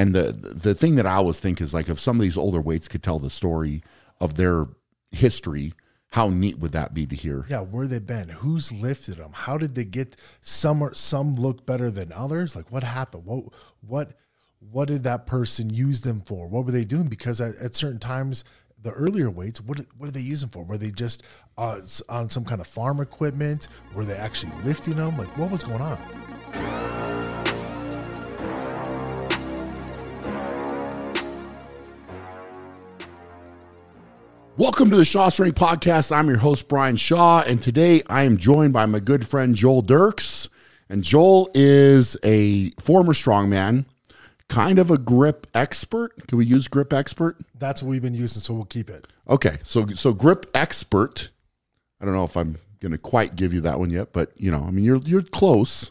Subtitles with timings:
[0.00, 2.62] And the the thing that I always think is like if some of these older
[2.62, 3.82] weights could tell the story
[4.18, 4.66] of their
[5.10, 5.74] history,
[6.08, 7.44] how neat would that be to hear?
[7.50, 8.30] Yeah, where they been?
[8.30, 9.32] Who's lifted them?
[9.34, 10.88] How did they get some?
[10.94, 12.56] Some look better than others.
[12.56, 13.26] Like what happened?
[13.26, 13.44] What
[13.86, 14.12] what
[14.72, 16.48] what did that person use them for?
[16.48, 17.08] What were they doing?
[17.08, 18.42] Because at, at certain times,
[18.80, 20.64] the earlier weights, what what are they using for?
[20.64, 21.24] Were they just
[21.58, 23.68] uh, on some kind of farm equipment?
[23.94, 25.18] Were they actually lifting them?
[25.18, 26.99] Like what was going on?
[34.60, 36.14] Welcome to the Shaw Strength Podcast.
[36.14, 39.80] I'm your host, Brian Shaw, and today I am joined by my good friend Joel
[39.80, 40.50] Dircks.
[40.90, 43.86] And Joel is a former strongman,
[44.48, 46.26] kind of a grip expert.
[46.28, 47.38] Can we use grip expert?
[47.58, 49.06] That's what we've been using, so we'll keep it.
[49.26, 51.30] Okay, so so grip expert.
[51.98, 54.50] I don't know if I'm going to quite give you that one yet, but you
[54.50, 55.90] know, I mean, you're you're close.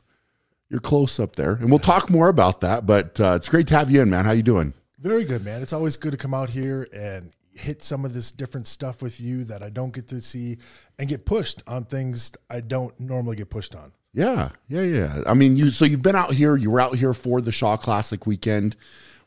[0.69, 2.85] You're close up there, and we'll talk more about that.
[2.85, 4.25] But uh, it's great to have you in, man.
[4.25, 4.75] How you doing?
[4.99, 5.63] Very good, man.
[5.63, 9.19] It's always good to come out here and hit some of this different stuff with
[9.19, 10.57] you that I don't get to see
[10.97, 13.91] and get pushed on things I don't normally get pushed on.
[14.13, 15.21] Yeah, yeah, yeah.
[15.27, 16.55] I mean, you so you've been out here.
[16.55, 18.75] You were out here for the Shaw Classic weekend,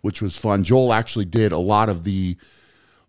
[0.00, 0.64] which was fun.
[0.64, 2.36] Joel actually did a lot of the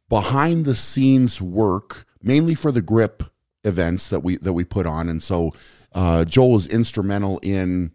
[0.07, 3.23] behind the scenes work, mainly for the grip
[3.63, 5.53] events that we that we put on, and so
[5.93, 7.91] uh, Joel was instrumental in,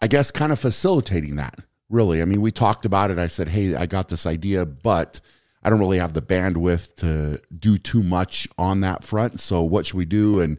[0.00, 1.58] I guess, kind of facilitating that.
[1.90, 3.18] Really, I mean, we talked about it.
[3.18, 5.20] I said, "Hey, I got this idea, but."
[5.62, 9.40] I don't really have the bandwidth to do too much on that front.
[9.40, 10.40] So what should we do?
[10.40, 10.58] And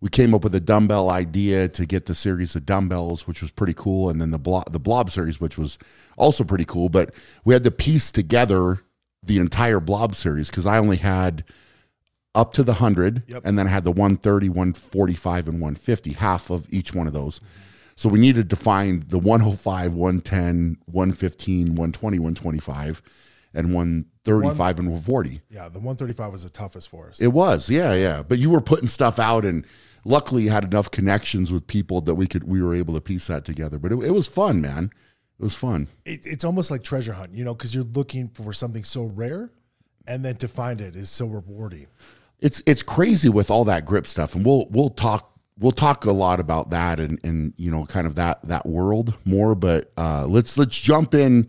[0.00, 3.50] we came up with a dumbbell idea to get the series of dumbbells, which was
[3.50, 5.78] pretty cool, and then the blob, the blob series, which was
[6.18, 6.88] also pretty cool.
[6.90, 7.14] But
[7.44, 8.80] we had to piece together
[9.22, 11.44] the entire blob series because I only had
[12.34, 13.42] up to the 100 Yep.
[13.46, 17.40] and then I had the 130 145 and 150 half of each one of those
[17.96, 23.02] so we needed to find the 105 110 115 120 125
[23.56, 27.20] and 135 and 140 Yeah, the 135 was the toughest for us.
[27.20, 28.22] it was yeah yeah.
[28.22, 29.66] But you were putting stuff out and
[30.04, 33.26] luckily you had enough connections with people that we could we were able to piece
[33.28, 33.78] that together.
[33.78, 34.90] But it, it was fun man.
[35.38, 35.88] It was fun.
[36.04, 39.50] It, it's almost like treasure hunt, you know, because you're looking for something so rare,
[40.06, 41.88] and then to find it is so rewarding.
[42.40, 46.12] it's it's crazy with all that grip stuff and we'll we'll talk we'll talk a
[46.12, 50.26] lot about that and and you know kind of that that world more but uh
[50.26, 51.48] let's let's jump in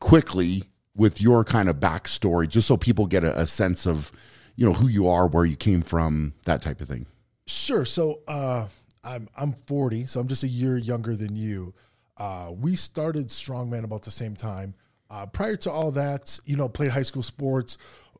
[0.00, 0.64] quickly
[0.98, 4.12] with your kind of backstory just so people get a, a sense of
[4.56, 7.06] you know who you are where you came from that type of thing
[7.46, 7.86] Sure.
[7.86, 8.66] So uh,
[9.02, 11.72] I'm I'm 40, so I'm just a year younger than you.
[12.18, 14.74] Uh, we started Strongman about the same time.
[15.08, 17.78] Uh, prior to all that, you know, played high school sports,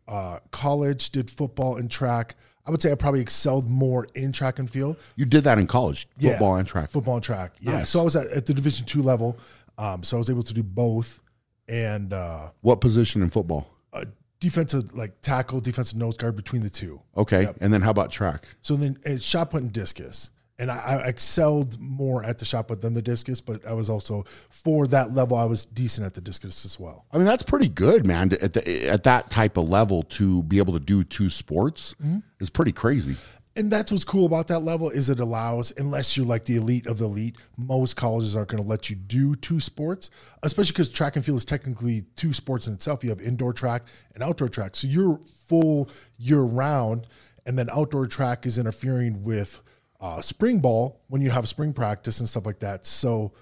[0.09, 2.37] uh, college, did football and track.
[2.67, 4.97] I would say I probably excelled more in track and field.
[5.17, 6.31] you did that in college Yeah.
[6.31, 7.53] football and track Football and track.
[7.61, 7.81] Yeah.
[7.81, 7.91] Nice.
[7.91, 9.39] So I was at, at the Division two level.
[9.77, 11.21] Um, so I was able to do both.
[11.69, 14.05] And uh, what position in football uh,
[14.41, 17.01] defensive, like tackle, defensive nose guard between the two.
[17.17, 20.31] okay and then how about track So then it's shot put and discus.
[20.61, 23.89] And I, I excelled more at the shot put than the discus, but I was
[23.89, 27.05] also for that level, I was decent at the discus as well.
[27.13, 28.31] I mean, that's pretty good, man.
[28.31, 31.95] to- At the, at that type of level, to be able to do two sports
[32.41, 33.17] is pretty crazy.
[33.59, 36.87] And that's what's cool about that level is it allows, unless you're like the elite
[36.87, 40.11] of the elite, most colleges aren't going to let you do two sports,
[40.45, 43.03] especially because track and field is technically two sports in itself.
[43.03, 43.83] You have indoor track
[44.15, 47.09] and outdoor track, so you're full year round,
[47.47, 49.61] and then outdoor track is interfering with
[50.01, 52.87] uh, spring ball when you have spring practice and stuff like that.
[52.87, 53.33] So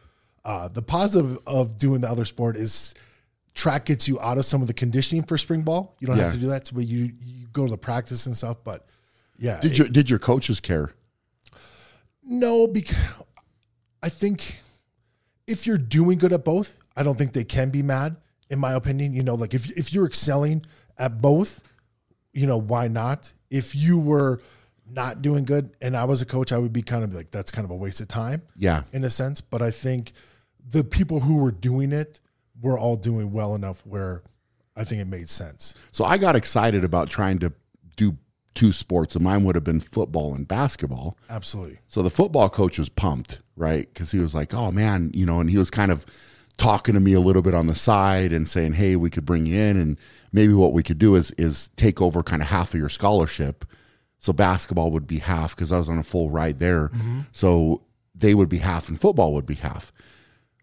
[0.47, 2.95] uh, the positive of doing the other sport is
[3.53, 5.95] track gets you out of some of the conditioning for spring ball.
[6.01, 6.23] You don't Yeah.
[6.25, 8.87] have to do that, so you you go to the practice and stuff, but.
[9.39, 10.91] Yeah, Did your did your coaches care?
[12.23, 12.97] No, because
[14.03, 14.61] I think
[15.47, 18.17] if you're doing good at both, I don't think they can be mad.
[18.49, 20.65] In my opinion, you know, like if if you're excelling
[20.99, 21.63] at both,
[22.33, 23.33] you know, why not?
[23.51, 24.41] If you were
[24.89, 27.51] not doing good and I was a coach, I would be kind of like that's
[27.51, 29.41] kind of a waste of time Yeah, in a sense.
[29.41, 30.13] But I think
[30.69, 32.21] the people who were doing it
[32.61, 34.23] were all doing well enough where
[34.77, 35.75] I think it made sense.
[35.93, 37.53] So I got excited about trying to
[37.97, 38.17] do
[38.57, 41.17] two sports, and mine would have been football and basketball.
[41.31, 41.79] Absolutely.
[41.87, 43.89] So the football coach was pumped, right?
[43.93, 46.05] Because he was like, "Oh man," you know, and he was kind of
[46.57, 49.47] talking to me a little bit on the side and saying, "Hey, we could bring
[49.47, 49.97] you in, and
[50.33, 53.65] maybe what we could do is is take over kind of half of your scholarship."
[54.19, 56.89] So basketball would be half because I was on a full ride there.
[56.89, 57.21] Mm-hmm.
[57.33, 57.83] So
[58.15, 59.93] they would be half, and football would be half.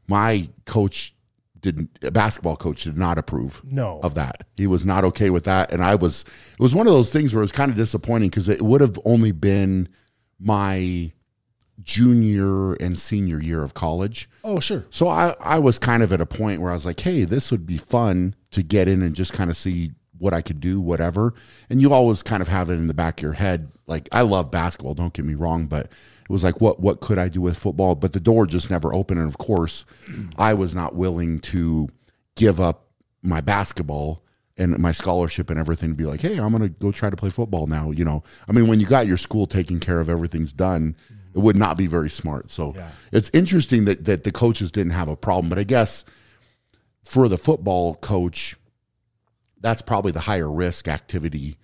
[0.08, 1.16] My coach
[1.64, 4.00] didn't, a basketball coach did not approve No.
[4.04, 4.46] of that.
[4.56, 5.72] He was not okay with that.
[5.74, 8.30] And I was, it was one of those things where it was kind of disappointing
[8.30, 9.90] because it would have only been
[10.40, 11.12] my
[11.82, 14.30] junior and senior year of college.
[14.44, 14.86] Oh, sure.
[14.90, 17.52] So I, I was kind of at a point where I was like, hey, this
[17.52, 20.80] would be fun to get in and just kind of see what I could do,
[20.80, 21.34] whatever.
[21.70, 23.72] And you always kind of have it in the back of your head.
[23.88, 25.92] Like I love basketball, don't get me wrong, but
[26.24, 27.96] it was like, what what could I do with football?
[27.96, 29.20] But the door just never opened.
[29.20, 29.86] And of course,
[30.38, 31.90] I was not willing to
[32.36, 32.88] give up
[33.22, 34.24] my basketball
[34.58, 37.30] and my scholarship and everything to be like, hey, I'm gonna go try to play
[37.30, 37.92] football now.
[37.92, 40.96] You know, I mean, when you got your school taken care of, everything's done.
[41.36, 42.52] It would not be very smart.
[42.52, 42.90] So Yeah.
[43.12, 46.06] it's interesting that that the coaches didn't have a problem, but I guess
[47.04, 48.56] for the football coach,
[49.60, 51.58] that's probably the higher risk activity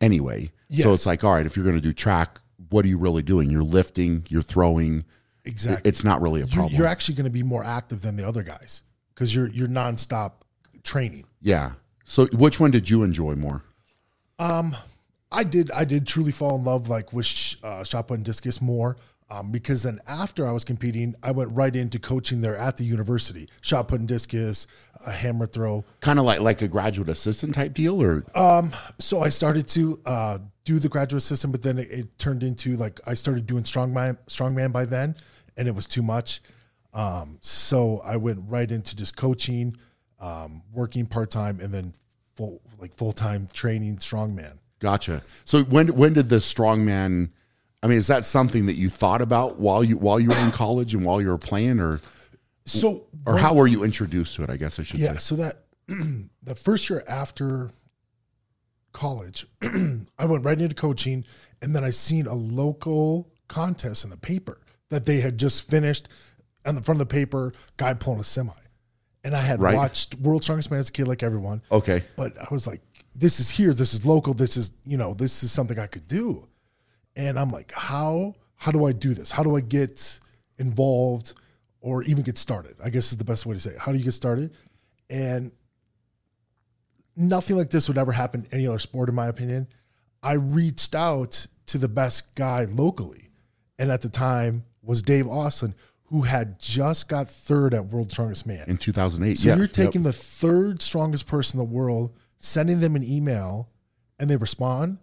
[0.00, 0.52] anyway.
[0.82, 2.40] So it's like, all right, if you're going to do track,
[2.70, 3.50] what are you really doing?
[3.50, 5.04] You're lifting, you're throwing.
[5.44, 5.88] Exactly.
[5.88, 6.74] It's not really a problem.
[6.74, 8.82] You're actually going to be more active than the other guys
[9.14, 10.32] because you're you're nonstop
[10.82, 11.24] training.
[11.40, 11.72] yeah.
[12.08, 13.64] So which one did you enjoy more?
[14.38, 14.76] Um,
[15.32, 18.60] I did I did truly fall in love like with uh, shot put and discus
[18.60, 18.96] more
[19.28, 22.84] um, because then after I was competing, I went right into coaching there at the
[22.84, 23.48] university.
[23.60, 24.66] Shot put and discus,
[25.04, 25.84] a hammer throw.
[26.00, 28.24] Kind of like like a graduate assistant type deal, or
[28.98, 32.76] So I started to uh, do the graduate system, but then it, it turned into
[32.76, 35.16] like I started doing strongman strongman by then,
[35.56, 36.40] and it was too much.
[36.94, 39.76] Um, so I went right into just coaching,
[40.20, 41.94] um, working part time, and then
[42.36, 44.58] full like full time training strongman.
[44.78, 45.24] gotcha.
[45.44, 47.30] So when when did the strongman?
[47.82, 50.50] I mean, is that something that you thought about while you while you were in
[50.50, 52.00] college and while you were playing, or
[52.64, 54.50] So or how were you introduced to it?
[54.50, 55.04] I guess I should say.
[55.04, 55.18] Yeah, say.
[55.18, 55.64] so that
[56.42, 57.70] the first year after
[58.92, 59.46] college,
[60.18, 61.24] I went right into coaching,
[61.62, 66.08] and then I seen a local contest in the paper that they had just finished,
[66.64, 68.52] on the front of the paper, guy pulling a semi,
[69.22, 69.76] and I had Right.
[69.76, 72.02] watched World's Strongest Man as a kid, like everyone, Okay.
[72.16, 72.80] but I was like,
[73.14, 76.08] this is here, this is local, this is you know, this is something I could
[76.08, 76.48] do,
[77.16, 79.30] and I'm like, how how do I do this?
[79.30, 80.20] How do I get
[80.58, 81.34] involved
[81.80, 82.76] or even get started?
[82.82, 83.78] I guess is the best way to say it.
[83.78, 84.54] How do you get started?
[85.10, 85.52] And
[87.16, 89.66] nothing like this would ever happen in any other sport, in my opinion.
[90.22, 93.30] I reached out to the best guy locally,
[93.78, 95.74] and at the time was Dave Ostlund,
[96.04, 98.64] who had just got third at World's Strongest Man.
[98.68, 99.38] In 2008.
[99.38, 99.56] So yeah.
[99.56, 99.72] you're Yep.
[99.72, 103.68] taking the third strongest person in the world, sending them an email,
[104.18, 104.98] and they respond,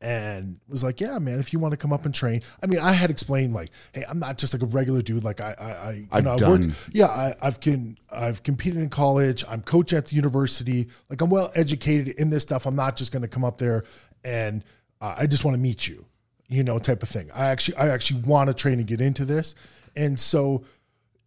[0.00, 2.78] and was like, "Yeah, man, if you want to come up and train." I mean,
[2.78, 5.24] I had explained like, "Hey, I'm not just like a regular dude.
[5.24, 6.76] Like, I, I, I you I've know, I done- work.
[6.92, 9.44] Yeah, I, I've can, I've competed in college.
[9.48, 10.88] I'm coach at the university.
[11.10, 12.66] Like, I'm well educated in this stuff.
[12.66, 13.84] I'm not just going to come up there
[14.24, 14.62] and
[15.00, 16.04] uh, I just want to meet you,
[16.48, 17.30] you know, type of thing.
[17.34, 19.54] I actually, I actually want to train and get into this,
[19.96, 20.64] and so."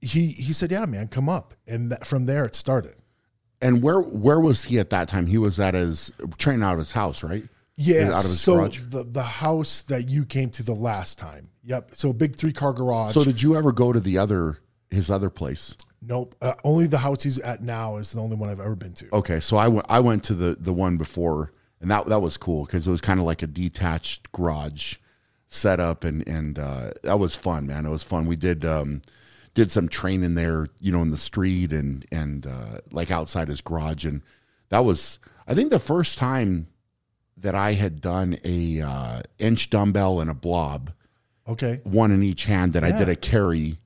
[0.03, 2.95] He, he said, "Yeah, man, come up," and that, from there it started.
[3.61, 5.27] And where where was he at that time?
[5.27, 7.43] He was at his training out of his house, right?
[7.81, 8.79] Yeah, Out of his so garage?
[8.89, 11.49] the the house that you came to the last time.
[11.63, 11.91] Yep.
[11.93, 13.13] So big three car garage.
[13.13, 15.75] So did you ever go to the other his other place?
[16.01, 16.35] nope.
[16.41, 19.07] Uh, only the house he's at now is the only one I've ever been to.
[19.13, 22.37] Okay, so I went I went to the the one before, and that that was
[22.37, 24.95] cool because it was kind of like a detached garage
[25.47, 27.85] setup, and and uh, that was fun, man.
[27.85, 28.25] It was fun.
[28.25, 29.01] We did um,
[29.53, 33.61] did some training there, you know, in the street and and uh, like outside his
[33.61, 34.21] garage, and
[34.69, 36.67] that was I think the first time
[37.37, 40.91] that I had done a uh, inch dumbbell and a blob.
[41.47, 41.81] Okay.
[41.83, 43.77] one in each hand that I did a carry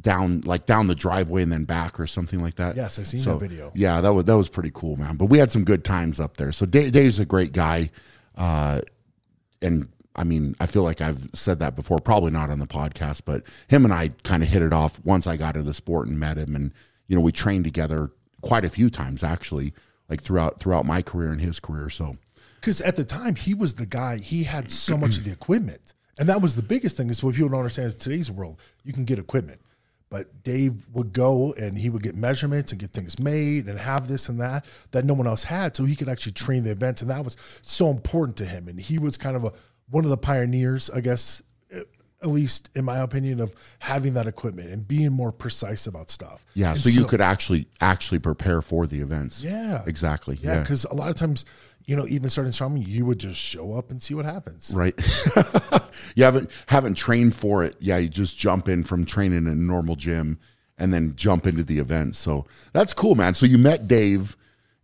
[0.00, 2.76] down like down the driveway and then back or something like that.
[2.76, 3.72] Yes, I seen So, that video.
[3.74, 5.16] Yeah, that was that was pretty cool, man.
[5.16, 6.52] But we had some good times up there.
[6.52, 7.90] So Dave, Dave's a great guy,
[8.36, 8.80] uh,
[9.60, 13.22] and I mean, I feel like I've said that before, probably not on the podcast,
[13.24, 16.06] but him and I kind of hit it off once I got into the sport
[16.08, 16.72] and met him, and
[17.08, 19.74] you know, we trained together quite a few times actually,
[20.08, 21.90] like throughout throughout my career and his career.
[21.90, 22.16] So
[22.64, 24.16] Because at the time he was the guy.
[24.16, 27.10] He had so much of the equipment, and that was the biggest thing.
[27.10, 29.60] Is what people don't understand is today's world you can get equipment,
[30.08, 34.08] but Dave would go and he would get measurements and get things made and have
[34.08, 37.02] this and that that no one else had, so he could actually train the events,
[37.02, 38.66] and that was so important to him.
[38.66, 39.52] And he was kind of a
[39.90, 41.42] one of the pioneers, I guess,
[42.24, 46.44] at least in my opinion, of having that equipment and being more precise about stuff.
[46.54, 49.44] yeah, And so you could actually actually prepare for the events.
[49.44, 49.82] Yeah.
[49.86, 50.38] exactly.
[50.42, 51.44] Yeah, because a lot of times,
[51.84, 54.72] you know, even starting strongman, you would just show up and see what happens.
[54.74, 54.94] right
[56.16, 59.54] you haven't haven't trained for it yeah you just jump in from training in a
[59.54, 60.38] normal gym
[60.78, 64.36] and then jump into the event so that's cool man so you met dave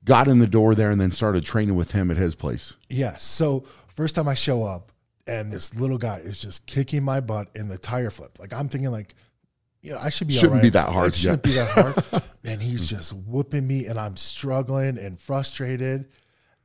[0.04, 3.16] got in the door there and then started training with him at his place Yeah.
[3.16, 4.89] So first time I show up
[5.30, 8.40] and this little guy is just kicking my butt in the tire flip.
[8.40, 9.14] Like I'm thinking like,
[9.80, 10.62] you know, I should be Shouldn't all right.
[10.64, 12.22] be that hard, It shouldn't be that hard.
[12.44, 16.08] and he's just whooping me and I'm struggling and frustrated.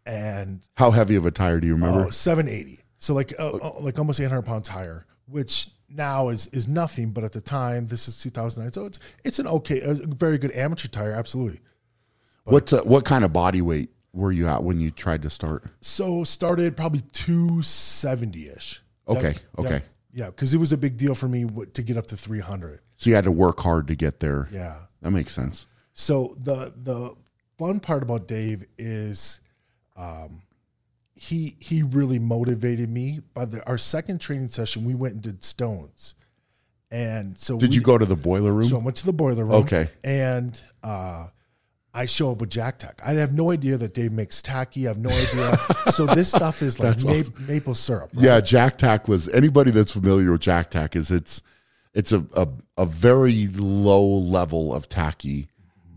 [0.07, 2.79] And how heavy of a tire do you remember oh, 780.
[2.97, 7.33] So like uh, like almost 800 pound tire, which now is is nothing, but at
[7.33, 11.11] the time, this is 2009, so it's it's an okay, a very good amateur tire,
[11.11, 11.59] absolutely.
[12.45, 15.65] What uh, what kind of body weight were you at when you tried to start?
[15.81, 18.81] So started probably 270 ish.
[19.07, 19.81] Okay, okay.
[20.11, 22.79] Yeah, because it was a big deal for me w- to get up to 300.
[22.97, 24.47] So you had to work hard to get there.
[24.51, 24.77] Yeah.
[25.01, 25.67] That makes sense.
[25.93, 27.13] So the the
[27.57, 29.41] fun part about Dave is,
[29.97, 30.41] um,
[31.15, 33.19] he he really motivated me.
[33.33, 36.15] By the our second training session, we went and did stones,
[36.91, 38.65] and so Did we, you go to the boiler room?
[38.65, 39.63] So I went to the boiler room.
[39.63, 39.89] Okay.
[40.03, 41.27] and uh,
[41.95, 42.99] I show up with Jack Tack.
[43.05, 44.85] I have no idea that Dave makes tacky.
[44.85, 45.57] I have no idea.
[45.91, 47.45] so this stuff is like ma- awesome.
[47.47, 48.11] maple syrup.
[48.13, 48.25] right?
[48.25, 51.41] Yeah, Jack Tack was anybody that's familiar with Jack Tack is it's
[51.93, 52.47] it's a a,
[52.77, 55.47] a very low level of tacky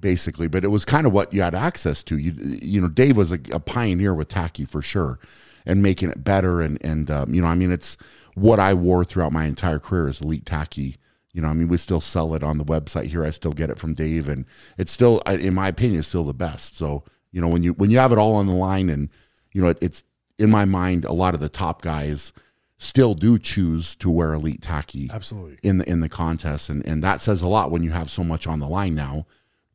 [0.01, 2.17] basically, but it was kind of what you had access to.
[2.17, 5.19] You you know, Dave was a, a pioneer with tacky for sure
[5.67, 7.97] and making it better and and um, you know, I mean it's
[8.35, 10.97] what I wore throughout my entire career is elite tacky.
[11.39, 13.25] You know, I mean, we still sell it on the website here.
[13.25, 14.45] I still get it from Dave, and
[14.77, 16.77] it's still, in my opinion, it's still the best.
[16.77, 19.09] So, you know, when you when you have it all on the line, and
[19.53, 20.03] you know, it, it's
[20.37, 22.33] in my mind, a lot of the top guys
[22.79, 25.59] still do choose to wear elite tacky absolutely.
[25.63, 28.25] in the in the contest, and and that says a lot when you have so
[28.25, 29.25] much on the line now.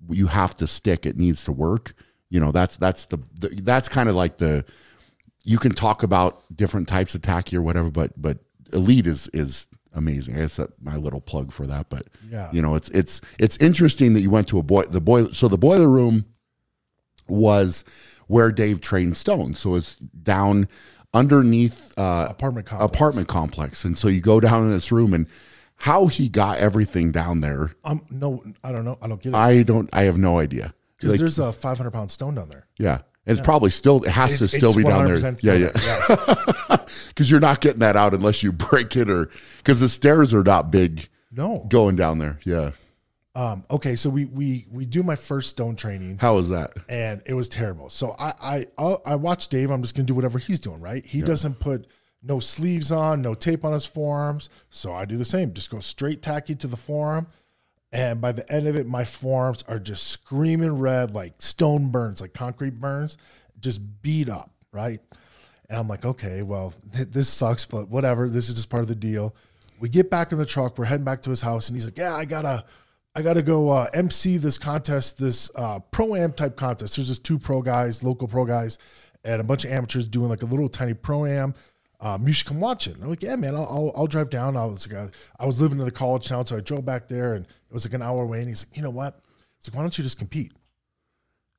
[0.10, 1.94] You have to stick; it needs to work.
[2.30, 4.66] You know, that's that's the, the that's kind of like the
[5.46, 8.40] you can talk about different types of tacky or whatever, but but
[8.74, 10.36] elite is is amazing.
[10.36, 11.90] I guess that my little plug for that.
[11.90, 12.50] But Yeah.
[12.52, 15.34] you know, it's it's it's interesting that you went to a boy the boiler.
[15.34, 16.26] So the boiler room
[17.28, 17.84] was
[18.28, 19.56] where Dave trained Stone.
[19.56, 20.68] So it's down
[21.14, 22.96] underneath uh, Apartment complex.
[22.96, 25.28] apartment complex, and so you go down in this room and.
[25.78, 28.98] How he got everything down there, Um, no, I don't know.
[29.02, 29.90] I don't get it I don't.
[29.92, 30.74] I have no idea.
[30.96, 32.68] because Like, there's a 500 pound stone down there.
[32.78, 34.04] yeah, it's probably still.
[34.04, 35.36] It has to still be down there.
[35.42, 35.72] Yeah, yeah.
[35.76, 37.08] Yes.
[37.08, 40.44] because you're not getting that out unless you break it or because the stairs are
[40.44, 41.66] not big no.
[41.70, 42.40] going down there.
[42.44, 42.72] Yeah,
[43.36, 46.18] Um, okay, so we we we do my first stone training.
[46.20, 46.72] How was that?
[46.90, 47.90] and it was terrible.
[47.90, 49.72] So I I I watch Dave.
[49.72, 50.82] I'm just gonna do whatever he's doing.
[50.82, 51.06] Right?
[51.06, 51.88] He doesn't put
[52.22, 54.50] no sleeves on, no tape on his forearms.
[54.70, 55.54] So I do the same.
[55.54, 57.28] Just go straight tacky to the forearm.
[57.94, 62.20] And by the end of it, my forearms are just screaming red, like stone burns,
[62.20, 63.18] like concrete burns,
[63.60, 64.50] just beat up.
[64.72, 65.00] Right?
[65.70, 68.28] And I'm like, okay, well, th- this sucks, but whatever.
[68.28, 69.36] This is just part of the deal.
[69.80, 70.78] We get back in the truck.
[70.78, 72.66] We're heading back to his house, and he's like, yeah, I gotta.
[73.16, 76.96] I got to go uh, MC this contest, this uh, pro am type contest.
[76.96, 78.80] There's just two pro guys, local pro guys,
[79.24, 81.54] and a bunch of amateurs doing like a little tiny pro am.
[82.06, 82.96] Um, you should come watch it.
[82.96, 84.58] And I'm like, yeah, man, I'll, I'll, I'll drive down.
[84.58, 85.08] I was, like, uh,
[85.40, 87.86] I was living in the college town, so I drove back there, and it was
[87.86, 88.40] like an hour away.
[88.42, 89.22] And he's like, you know what?
[89.58, 90.52] He's like, why don't you just compete?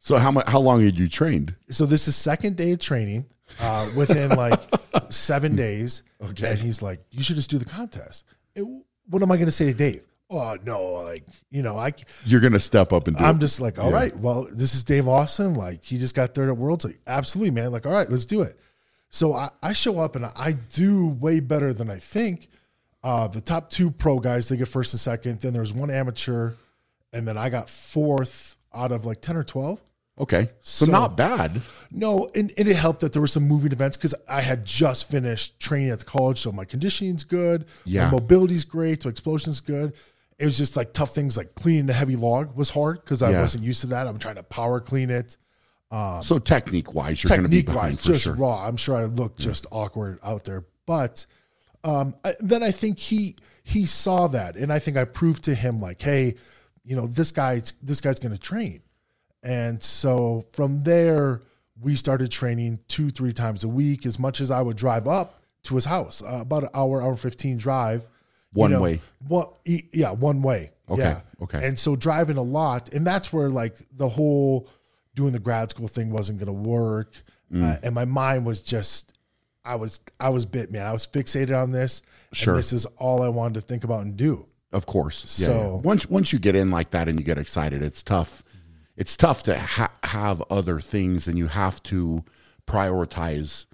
[0.00, 0.46] So how much?
[0.46, 1.54] How long had you trained?
[1.70, 3.24] So this is second day of training.
[3.60, 4.58] Uh, within like
[5.10, 6.50] seven days, Okay.
[6.50, 8.24] and he's like, "You should just do the contest."
[8.54, 8.66] It-
[9.08, 10.02] what am I going to say to Dave?
[10.30, 11.92] Oh no, like you know, I
[12.24, 13.40] You're gonna step up and do I'm it.
[13.40, 13.96] just like, all Yeah.
[13.96, 15.56] right, well, this is Dave Ostlund.
[15.58, 16.84] Like, he just got third at Worlds.
[16.86, 17.70] Like, absolutely, man.
[17.70, 18.58] Like, all right, let's do it.
[19.14, 22.48] So I, I show up and I do way better than I think.
[23.04, 25.40] Uh, the top two pro guys, they get first and second.
[25.40, 26.54] Then there's one amateur,
[27.12, 29.80] and then I got fourth out of like 10 or 12.
[30.18, 31.62] Okay, so, So- not bad.
[31.92, 35.08] No, and, and it helped that there were some moving events because I had just
[35.08, 38.06] finished training at the college, so my conditioning's good, Yeah.
[38.06, 39.92] my mobility's great, my explosion's good.
[40.40, 43.30] It was just like tough things like cleaning the heavy log was hard because I
[43.30, 43.42] Yeah.
[43.42, 44.08] wasn't used to that.
[44.08, 45.36] I'm trying to power clean it.
[46.22, 48.34] So technique wise, you're be behind wise, for just sure.
[48.34, 48.66] raw.
[48.66, 51.26] I'm sure I looked just awkward out there, but
[51.84, 55.54] um, I, then I think he he saw that, and I think I proved to
[55.54, 56.34] him like, hey,
[56.84, 58.82] you know, this guy's this guy's going to train,
[59.42, 61.42] and so from there
[61.80, 64.06] we started training two three times a week.
[64.06, 67.16] As much as I would drive up to his house, uh, about an hour hour
[67.16, 69.00] fifteen drive, you One know, way.
[69.26, 70.70] One, e- yeah, one way.
[70.88, 71.20] Okay, Yeah.
[71.42, 71.66] okay.
[71.66, 74.68] And so driving a lot, and that's where like the whole
[75.14, 77.62] doing the grad school thing wasn't going to work, Mm.
[77.62, 79.12] uh, and my mind was just,
[79.64, 80.86] I was I was bit man.
[80.86, 82.02] I was fixated on this.
[82.32, 82.54] Sure.
[82.54, 84.46] And this is all I wanted to think about and do.
[84.72, 85.38] Of course.
[85.40, 85.80] Yeah, So- yeah.
[85.82, 88.42] once once you get in like that and you get excited, it's tough.
[88.96, 92.24] It's tough to ha- have other things, and you have to
[92.66, 93.66] prioritize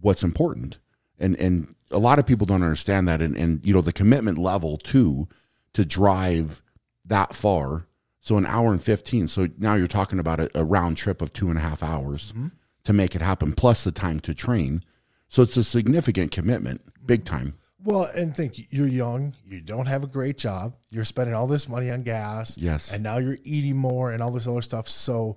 [0.00, 0.78] what's important.
[1.18, 3.20] And and a lot of people don't understand that.
[3.22, 5.28] And and you know the commitment level too
[5.74, 6.62] to drive
[7.04, 7.86] that far.
[8.26, 9.28] So an hour and fifteen.
[9.28, 12.34] So now you're talking about a, a round trip of two and a half hours
[12.82, 14.82] to make it happen, plus the time to train.
[15.28, 17.54] So it's a significant commitment, big time.
[17.84, 21.68] Well, and think you're young, you don't have a great job, you're spending all this
[21.68, 22.90] money on gas, Yes.
[22.90, 24.88] and now you're eating more and all this other stuff.
[24.88, 25.36] So,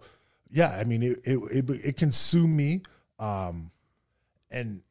[0.49, 2.81] yeah, I mean, it it it, it consumed me,
[3.19, 3.69] um,
[4.49, 4.81] and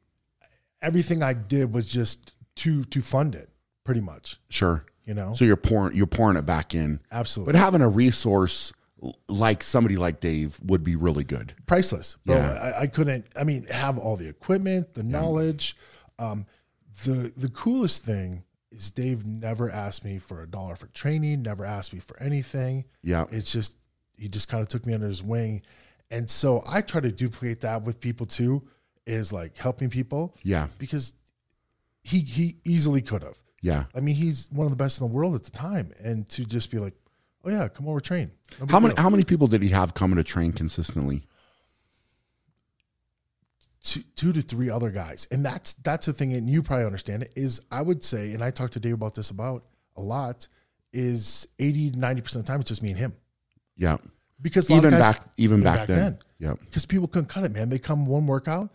[0.81, 3.51] everything I did was just to to fund it
[3.83, 4.37] pretty much.
[4.51, 4.85] Sure.
[5.09, 7.01] You know, So you're pouring you're pouring it back in.
[7.11, 8.73] absolutely But having a resource
[9.29, 11.55] like somebody like Dave would be really good.
[11.67, 12.17] priceless.
[12.27, 12.53] Bro, Yeah.
[12.53, 13.27] I, I couldn't.
[13.35, 15.77] I mean, have all the equipment, the knowledge.
[16.19, 16.45] Um,
[17.05, 21.41] the the coolest thing is Dave never asked me for a dollar for training.
[21.43, 22.85] Never asked me for anything.
[23.03, 23.25] Yeah.
[23.31, 23.77] It's just
[24.17, 25.63] he just kind of took me under his wing,
[26.11, 28.69] and so I try to duplicate that with people too.
[29.07, 30.67] Is like helping people Yeah.
[30.79, 31.15] because
[32.03, 33.39] he he easily could have.
[33.61, 33.85] Yeah.
[33.95, 36.45] I mean, he's one of the best in the world at the time, and to
[36.45, 36.95] just be like,
[37.45, 39.03] "Oh yeah, come over, train." No How many deal.
[39.03, 41.25] how many people did he have coming to train consistently?
[43.83, 47.23] two, two to three other guys, and that's that's the thing, and you probably understand
[47.23, 47.33] it.
[47.37, 49.65] Is I would say, and I talked to Dave about this about
[49.97, 50.47] a lot,
[50.93, 53.13] is 80 to 90 percent of the time it's just me and him
[53.77, 53.97] Yeah.
[54.41, 55.99] because Even guys, back even back, back then.
[55.99, 56.19] then.
[56.39, 56.55] Yeah.
[56.61, 57.69] because people couldn't cut it, man.
[57.69, 58.71] They come one workout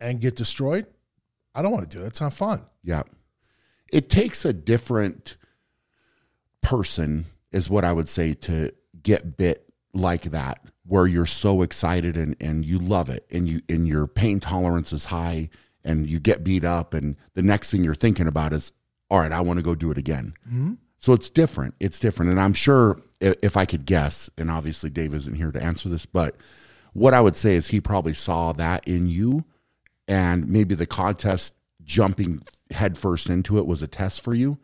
[0.00, 0.86] and get destroyed.
[1.54, 2.08] I don't want to do that.
[2.08, 2.62] It's not fun.
[2.82, 3.02] Yeah.
[3.92, 5.36] It takes a different
[6.62, 12.16] person, is what I would say, to get bit like that, where you're so excited
[12.16, 15.50] and, and you love it and you and your pain tolerance is high
[15.84, 18.72] and you get beat up and the next thing you're thinking about is,
[19.10, 20.34] all right, I want to go do it again.
[20.46, 20.74] Mm-hmm.
[20.98, 21.74] So it's different.
[21.80, 22.32] It's different.
[22.32, 26.06] And I'm sure if I could guess, and obviously Dave isn't here to answer this,
[26.06, 26.36] but
[26.92, 29.44] what I would say is he probably saw that in you
[30.06, 31.54] and maybe the contest
[31.84, 32.42] jumping
[32.72, 34.58] headfirst into it was a test for you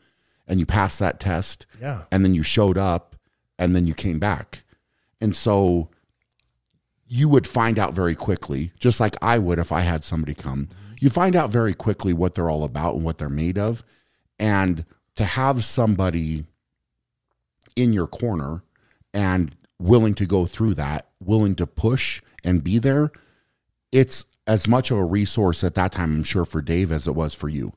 [0.47, 2.03] and you passed that test Yeah.
[2.13, 3.17] and then you showed up
[3.59, 4.63] and then you came back.
[5.21, 5.89] And so
[7.07, 10.69] you would find out very quickly just like i would if i had somebody come.
[11.01, 13.83] You find out very quickly what they're all about and what they're made of.
[14.39, 14.85] And
[15.17, 16.45] to have somebody
[17.77, 18.63] in your corner
[19.13, 23.11] and willing to go through that willing to push and be there
[23.93, 27.15] it's as much of a resource at that time, I'm sure, for Dave as it
[27.15, 27.73] was for you,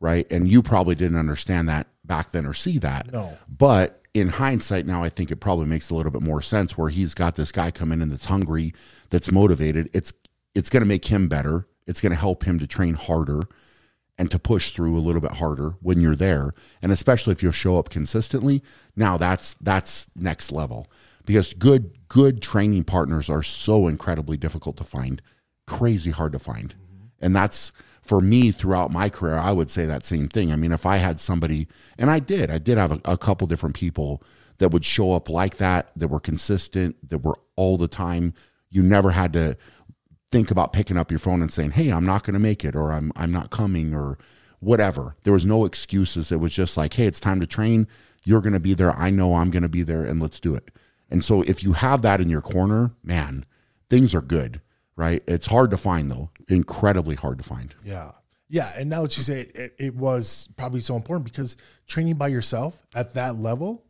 [0.00, 0.30] right?
[0.30, 3.12] And you probably didn't understand that back then or see that.
[3.12, 3.36] No.
[3.48, 6.88] But in hindsight, now I think it probably makes a little bit more sense where
[6.88, 8.72] he's got this guy coming in that's hungry,
[9.10, 9.90] that's motivated.
[9.92, 10.12] It's
[10.54, 11.68] it's going to make him better.
[11.86, 13.42] It's going to help him to train harder
[14.18, 16.52] and to push through a little bit harder when you're there.
[16.82, 18.62] And especially if you'll show up consistently,
[18.96, 20.90] now that's that's next level.
[21.24, 25.22] Because good good training partners are so incredibly difficult to find,
[25.66, 26.70] crazy hard to find.
[26.74, 27.06] Mm-hmm.
[27.20, 27.70] And that's
[28.08, 30.50] for me throughout my career, I would say that same thing.
[30.50, 31.68] I mean, if I had somebody,
[31.98, 34.22] and I did, I did have a, a couple different people
[34.56, 38.32] that would show up like that, that were consistent, that were all the time.
[38.70, 39.58] You never had to
[40.30, 42.74] think about picking up your phone and saying, "Hey, I'm not going to make it,"
[42.74, 44.18] or "I'm I'm not coming," or
[44.60, 45.14] whatever.
[45.24, 46.32] There was no excuses.
[46.32, 47.86] It was just like, "Hey, it's time to train.
[48.24, 48.96] You're going to be there.
[48.96, 50.70] I know I'm going to be there, and let's do it."
[51.10, 53.44] And so, if you have that in your corner, man,
[53.90, 54.62] things are good,
[54.98, 55.22] right?
[55.26, 57.74] It's hard to find though, incredibly hard to find.
[57.84, 58.10] Yeah.
[58.50, 58.72] Yeah.
[58.76, 61.56] And now that you say it, it, it was probably so important because
[61.86, 63.84] training by yourself at that level,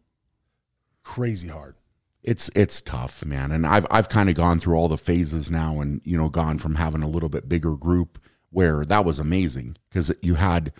[1.03, 1.75] crazy hard.
[2.23, 3.53] it's it's tough, man.
[3.53, 6.59] And I've I've kind of gone through all the phases now, and you know, gone
[6.59, 8.19] from having a little bit bigger group
[8.51, 10.73] where that was amazing because you had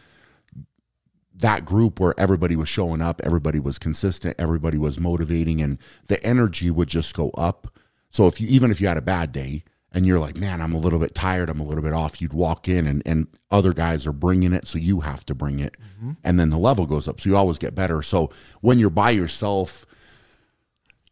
[1.35, 6.23] that group where everybody was showing up, everybody was consistent, everybody was motivating, and the
[6.27, 7.69] energy would just go up.
[8.11, 10.75] So if you even if you had a bad day and you're like, man, I'm
[10.75, 13.73] a little bit tired, I'm a little bit off, you'd walk in and and other
[13.73, 16.13] guys are bringing it, so you have to bring it, mm-hmm.
[16.25, 18.03] and then the level goes up, so you always get better.
[18.03, 19.87] So when you're by yourself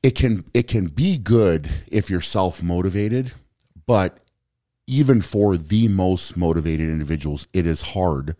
[0.07, 3.33] it can it can be good if you're self motivated,
[3.87, 4.19] but
[4.87, 8.37] even for the most motivated individuals, it is hard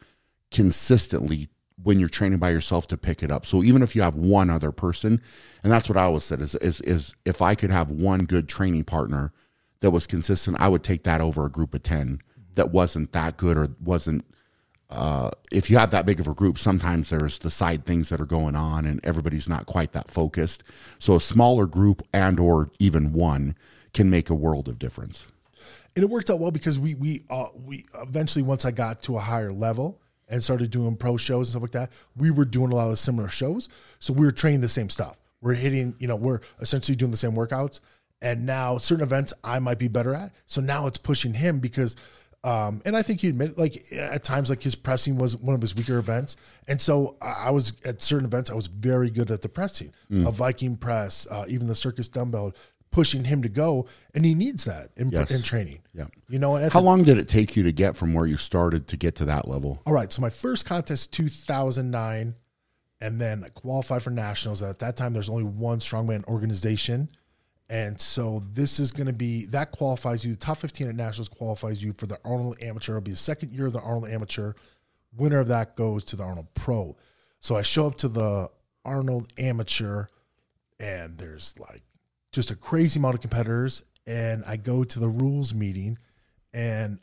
[0.53, 1.49] consistently
[1.83, 3.45] when you're training by yourself to pick it up.
[3.45, 5.21] So even if you have one other person,
[5.65, 8.49] and that's what I always said is is, is if I could have one good
[8.49, 9.33] training partner
[9.81, 12.21] that was consistent, I would take that over a group of ten
[12.55, 14.25] that wasn't that good or wasn't
[14.89, 18.21] uh, if you have that big of a group, sometimes there's the side things that
[18.21, 20.63] are going on, and everybody's not quite that focused.
[20.99, 23.57] So a smaller group and or even one
[23.93, 25.27] can make a world of difference.
[25.97, 29.17] and it worked out well because we we uh, we eventually once I got to
[29.17, 32.71] a higher level and started doing pro shows and stuff like that, we were doing
[32.71, 33.69] a lot of similar shows.
[33.99, 35.23] So we were training the same stuff.
[35.41, 37.81] We're hitting, you know, we're essentially doing the same workouts.
[38.23, 40.33] And now certain events I might be better at.
[40.47, 41.97] So now it's pushing him because
[42.45, 45.61] um, and I think he admitted, like at times, like his pressing was one of
[45.61, 46.37] his weaker events,
[46.69, 50.31] and so I was at certain events I was very good at the pressing, a
[50.31, 52.53] Viking press, uh, even the circus dumbbell,
[52.93, 55.33] pushing him to go, and he needs that in, Yes.
[55.33, 55.81] in training.
[55.93, 56.07] Yeah.
[56.29, 58.37] You know, and How the- long did it take you to get from where you
[58.37, 59.83] started to get to that level?
[59.85, 60.13] all right.
[60.13, 62.37] So my first contest, 2009,
[63.01, 64.63] and then I qualified for nationals.
[64.63, 67.09] At that time, there's only one strongman organization.
[67.69, 70.33] And so this is going to be that qualifies you.
[70.33, 72.93] The top 15 at nationals qualifies you for the Arnold Amateur.
[72.93, 74.53] It'll be the second year of the Arnold Amateur.
[75.17, 76.97] Winner of that goes to the Arnold Pro.
[77.41, 78.51] So I show up to the
[78.85, 80.07] Arnold Amateur,
[80.79, 81.83] and there's like
[82.33, 83.83] just a crazy amount of competitors.
[84.07, 85.99] And I go to the rules meeting,
[86.55, 87.01] and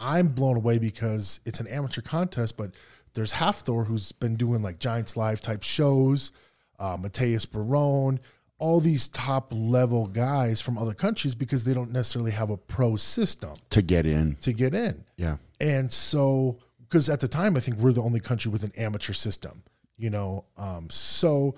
[0.00, 2.72] I'm blown away because it's an amateur contest, but
[3.14, 6.32] there's Hafthor who's been doing like Giants Live type shows,
[6.80, 8.18] uh, Mateusz Baron,
[8.62, 12.94] all these top level guys from other countries because they don't necessarily have a pro
[12.94, 14.36] system to get in.
[14.36, 15.04] to get in.
[15.16, 15.38] Yeah.
[15.60, 19.14] And so, because at the time, I think we're the only country with an amateur
[19.14, 19.64] system,
[19.98, 20.44] you know.
[20.56, 21.56] Um, so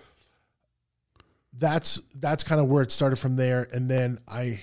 [1.53, 3.69] that's that's kind of where it started from there.
[3.71, 4.61] And then I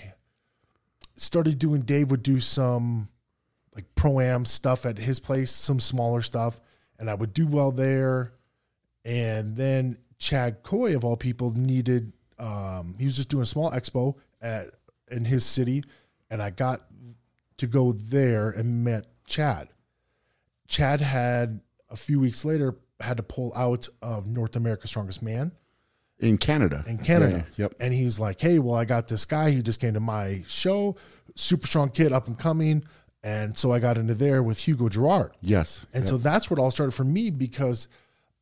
[1.16, 1.82] started doing.
[1.82, 3.10] Dave would do some
[3.76, 6.60] like pro am stuff at his place, some smaller stuff,
[6.98, 8.34] and I would do well there.
[9.06, 12.14] And then Chad Coy, of all people, needed.
[12.42, 14.68] Um, he was just doing a small expo at
[15.10, 15.84] in his city,
[16.30, 16.82] and I got
[17.58, 19.70] to go there and met Chad.
[20.68, 25.52] Chad had a few weeks later had to pull out of North America's Strongest Man
[26.20, 26.84] In Canada.
[26.88, 27.46] in Canada.
[27.56, 27.64] Yeah.
[27.66, 27.74] Yep.
[27.80, 30.44] And he was like, Hey, well, I got this guy who just came to my
[30.48, 30.96] show,
[31.36, 32.84] super strong kid, up and coming.
[33.24, 35.32] And so I got into there with Hugo Girard.
[35.42, 35.86] Yes.
[35.94, 37.88] And so that's what all started for me because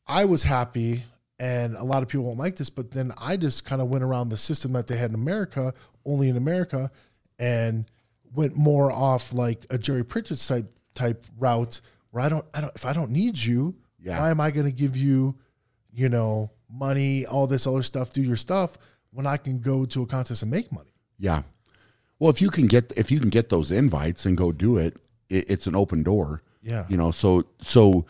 [0.07, 1.03] I was happy
[1.39, 4.03] and a lot of people won't like this, but then I just kind of went
[4.03, 5.73] around the system that they had in America,
[6.05, 6.91] only in America,
[7.37, 7.85] and
[8.33, 12.75] went more off like a Jerry Pritchett type type route where I don't I don't
[12.75, 14.19] if I don't need you, Yeah.
[14.19, 15.35] why am I gonna give you,
[15.93, 18.77] you know, money, all this other stuff, do your stuff
[19.11, 20.91] when I can go to a contest and make money.
[21.17, 21.43] Yeah.
[22.19, 24.97] Well, if you can get if you can get those invites and go do it,
[25.29, 26.41] it it's an open door.
[26.61, 26.85] Yeah.
[26.89, 28.05] You know, so so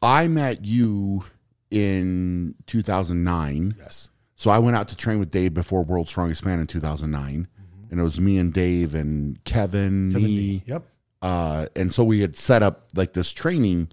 [0.00, 1.24] I met you
[1.70, 3.74] in 2009.
[3.78, 4.10] Yes.
[4.36, 7.48] So I went out to train with Dave before World's Strongest Man in 2009.
[7.90, 10.84] And it was me and Dave and Kevin, Kevin me, Yep.
[11.22, 13.88] uh, and so we had set up like this training.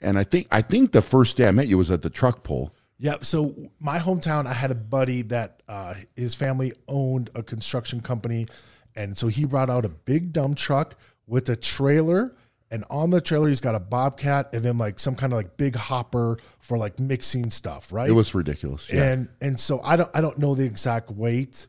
[0.00, 2.42] And I think I think the first day I met you was at the truck
[2.44, 2.72] pull.
[2.98, 3.16] Yeah.
[3.22, 8.46] So my hometown, I had a buddy that uh, his family owned a construction company,
[8.94, 10.94] and so he brought out a big dump truck
[11.26, 12.34] with a trailer,
[12.70, 15.56] and on the trailer he's got a bobcat, and then like some kind of like
[15.56, 18.08] big hopper for like mixing stuff, right?
[18.08, 18.90] It was ridiculous.
[18.92, 19.04] Yeah.
[19.12, 21.66] and and so I don't I don't know the exact weight,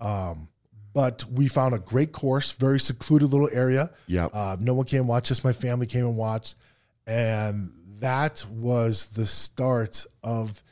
[0.00, 0.48] um,
[0.92, 3.90] but we found a great course, very secluded little area.
[4.06, 4.26] Yeah.
[4.26, 5.28] Uh, no one came and watched.
[5.28, 6.54] Just my family came and watched,
[7.06, 10.62] and that was the start of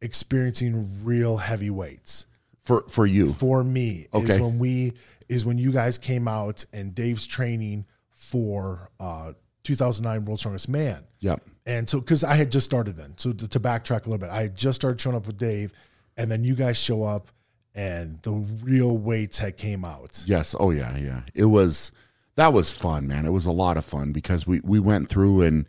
[0.00, 2.26] experiencing real heavy weights
[2.64, 3.32] for for you.
[3.32, 4.06] for me.
[4.12, 4.40] Is Okay.
[4.40, 4.92] when we
[5.28, 7.86] is when you guys came out and Dave's training
[8.30, 9.32] for uh,
[9.64, 11.04] 2009 World's Strongest Man.
[11.20, 11.42] Yep.
[11.64, 14.30] And so, because I had just started then, so to, to backtrack a little bit,
[14.30, 15.72] I had just started showing up with Dave,
[16.16, 17.28] and then you guys show up,
[17.74, 20.22] and the real weights had came out.
[20.26, 20.54] Yes.
[20.58, 21.22] Oh yeah, yeah.
[21.34, 21.92] It was
[22.36, 23.26] that was fun, man.
[23.26, 25.66] It was a lot of fun because we we went through and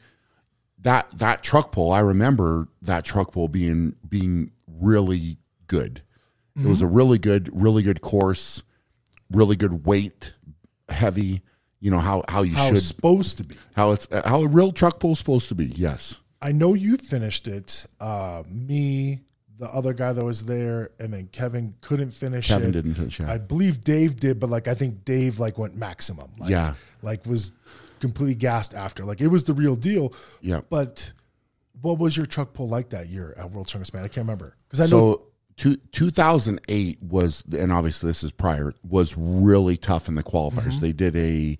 [0.79, 1.91] that that truck pull.
[1.91, 6.01] I remember that truck pull being being really good.
[6.59, 8.63] It was a really good, really good course,
[9.29, 10.33] really good weight,
[10.89, 11.43] heavy.
[11.79, 13.55] You know how how you How should it's supposed to be.
[13.75, 15.67] how it's how a real truck pull is supposed to be.
[15.67, 16.19] Yes.
[16.41, 17.85] I know you finished it.
[17.99, 19.21] Uh, me,
[19.59, 22.73] the other guy that was there, and then Kevin couldn't finish Kevin it.
[22.73, 23.19] didn't finish.
[23.19, 23.31] Yeah.
[23.31, 26.31] I believe Dave did, but like I think Dave like went maximum.
[26.39, 26.73] Like, Yeah.
[27.01, 27.51] like was
[27.99, 29.03] completely gassed after.
[29.05, 30.13] Like it was the real deal.
[30.41, 30.61] Yeah.
[30.69, 31.13] But
[31.81, 34.03] what was your truck pull like that year at World Strongest Man?
[34.03, 35.26] I can't remember because I know So
[35.57, 40.73] two, 2008 was, and obviously this is prior, was really tough in the qualifiers.
[40.73, 40.81] Mm-hmm.
[40.81, 41.57] They did a,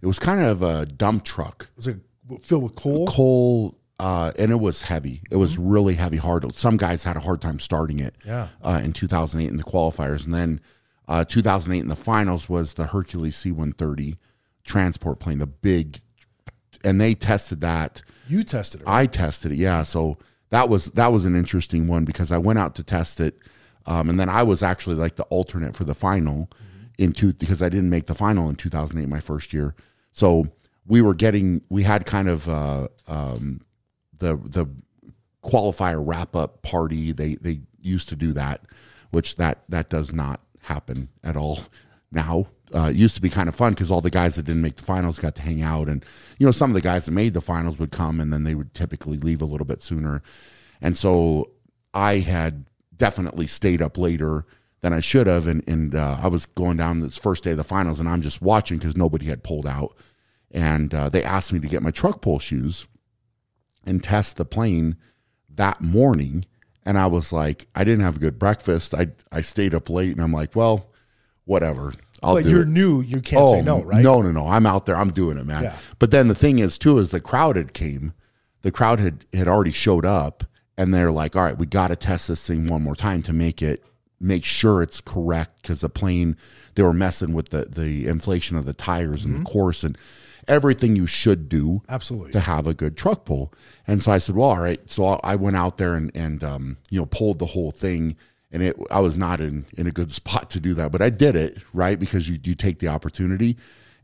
[0.00, 1.98] it was kind of a dump truck, it was it
[2.42, 3.06] filled with coal.
[3.06, 5.20] coal, uh, and it was heavy.
[5.30, 6.54] It was really heavy, hard.
[6.54, 8.48] Some guys had a hard time starting it Yeah.
[8.62, 10.24] uh, in 2008 in the qualifiers.
[10.24, 10.60] And then
[11.06, 14.16] uh, 2008 in the finals was the Hercules C 130
[14.64, 15.98] transport plane, the big,
[16.82, 18.00] and they tested that.
[18.28, 18.86] You tested it.
[18.88, 19.82] I tested it, yeah.
[19.82, 20.16] So
[20.50, 23.38] that was that was an interesting one because I went out to test it,
[23.86, 26.50] um, and then I was actually like the alternate for the final
[26.98, 29.74] in two because I didn't make the final in 2008, my first year.
[30.12, 30.48] So
[30.86, 33.62] we were getting we had kind of uh, um,
[34.18, 34.66] the the
[35.42, 37.12] qualifier wrap up party.
[37.12, 38.62] They they used to do that,
[39.10, 41.60] which that that does not happen at all
[42.12, 42.48] now.
[42.74, 44.82] Uh, used to be kind of fun because all the guys that didn't make the
[44.82, 46.04] finals got to hang out, and
[46.38, 48.54] you know some of the guys that made the finals would come, and then they
[48.54, 50.22] would typically leave a little bit sooner.
[50.80, 51.50] And so
[51.92, 54.46] I had definitely stayed up later
[54.82, 57.56] than I should have, and and uh, I was going down this first day of
[57.56, 59.96] the finals, and I'm just watching because nobody had pulled out,
[60.50, 62.86] and uh, they asked me to get my truck pull shoes
[63.84, 64.96] and test the plane
[65.48, 66.44] that morning.
[66.84, 68.94] And I was like I didn't have a good breakfast.
[68.94, 70.90] I I stayed up late and I'm like well
[71.44, 72.68] whatever I'll but you're it.
[72.68, 73.00] new.
[73.00, 74.02] You can't say no, right?
[74.02, 74.46] No, no, no.
[74.46, 74.96] I'm out there.
[74.96, 75.64] I'm doing it, man.
[75.64, 75.76] Yeah.
[75.98, 78.12] But then the thing is, too, is the crowd had came
[78.62, 80.44] the crowd had had already showed up
[80.76, 83.32] and they're like, all right, we got to test this thing one more time to
[83.32, 83.84] make it
[84.22, 86.36] make sure it's correct because the plane
[86.74, 89.96] they were messing with the the inflation of the tires and the course and
[90.46, 92.32] everything you should do Absolutely.
[92.32, 93.52] to have a good truck pull.
[93.86, 94.80] And so I said, well, all right.
[94.90, 98.16] So I went out there and, and um, you know, pulled the whole thing.
[98.52, 101.10] And it, I was not in, in a good spot to do that, but I
[101.10, 103.56] did it right because you, you take the opportunity.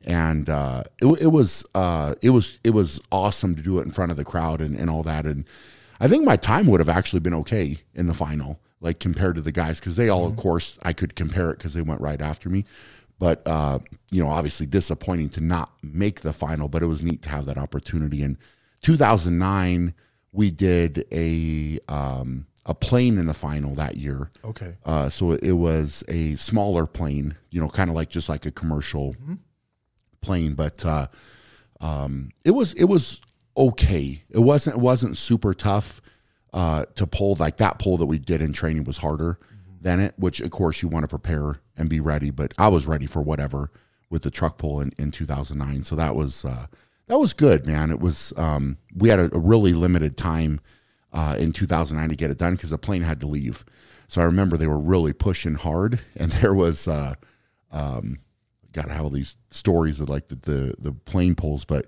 [0.05, 3.91] And uh, it, it was uh, it was it was awesome to do it in
[3.91, 5.27] front of the crowd and, and all that.
[5.27, 5.45] And
[5.99, 9.41] I think my time would have actually been okay in the final, like compared to
[9.41, 12.23] the guys, because they all, of course, I could compare it because they went right
[12.23, 12.67] after me
[13.19, 13.79] but uh,
[14.11, 16.69] you know, obviously disappointing to not make the final.
[16.69, 18.23] But it was neat to have that opportunity.
[18.23, 18.39] In
[18.83, 19.95] 2009,
[20.33, 24.31] we did a um, a plane in the final that year.
[24.45, 24.75] Okay.
[24.85, 28.51] Uh, so it was a smaller plane, you know, kind of like just like a
[28.51, 29.17] commercial
[30.21, 31.07] plane, but uh,
[31.81, 33.23] um, it was it was
[33.57, 34.23] okay.
[34.29, 36.03] It wasn't it wasn't super tough
[36.53, 37.37] uh, to pull.
[37.39, 39.39] Like that pull that we did in training was harder
[39.81, 42.31] than it, which of course you want to prepare and be ready.
[42.31, 43.71] But I was ready for whatever
[44.11, 45.85] with the truck pull in, in 2009.
[45.85, 46.67] So that was uh,
[47.07, 47.91] that was good, man.
[47.91, 50.61] It was um, we had a, a really limited time
[51.17, 53.65] uh, in 2009 to get it done because the plane had to leave.
[54.07, 57.15] So I remember they were really pushing hard, and there was uh,
[57.73, 58.19] um,
[58.73, 61.87] got to have all these stories of like the, the the plane pulls, but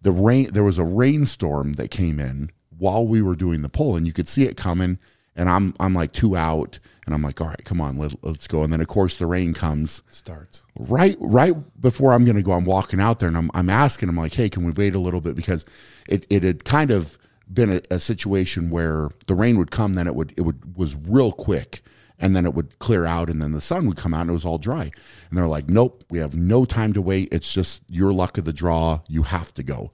[0.00, 3.96] the rain there was a rainstorm that came in while we were doing the pull,
[3.96, 4.98] and you could see it coming.
[5.34, 8.46] And I'm I'm like two out, and I'm like, all right, come on, let, let's
[8.46, 8.62] go.
[8.62, 10.62] And then of course the rain comes, Starts.
[10.78, 14.08] right right before I'm going to go, I'm walking out there and I'm, I'm asking,
[14.08, 15.36] I'm like, hey, can we wait a little bit?
[15.36, 15.64] Because
[16.08, 17.18] it, it had kind of
[17.52, 20.96] been a, a situation where the rain would come, then it would, it would, was
[20.96, 21.82] real quick
[22.18, 24.34] and then it would clear out and then the sun would come out and it
[24.34, 24.90] was all dry.
[25.28, 27.32] And they're like, nope, we have no time to wait.
[27.32, 29.00] It's just your luck of the draw.
[29.06, 29.92] You have to go.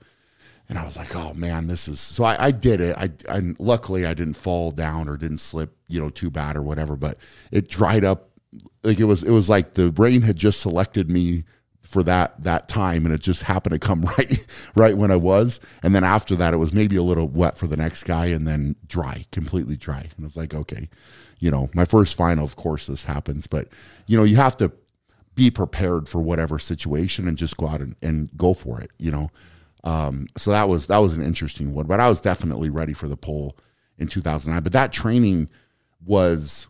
[0.69, 2.97] And I was like, oh man, this is so I, I did it.
[2.97, 6.63] I, I luckily I didn't fall down or didn't slip, you know, too bad or
[6.63, 7.19] whatever, but
[7.53, 8.31] it dried up
[8.83, 11.45] like it was it was like the rain had just selected me
[11.95, 15.61] for that that time and it just happened to come right right when I was.
[15.83, 18.47] And then after that it was maybe a little wet for the next guy and
[18.49, 20.01] then dry, completely dry.
[20.01, 20.91] And I was like, okay,
[21.39, 23.69] you know, my first final, of course this happens, but
[24.09, 24.73] you know, you have to
[25.37, 29.13] be prepared for whatever situation and just go out and, and go for it, you
[29.13, 29.31] know.
[29.85, 33.07] Um, so that was that was an interesting one, but I was definitely ready for
[33.07, 33.57] the poll
[33.99, 34.63] in 2009.
[34.65, 35.49] But that training
[36.05, 36.67] was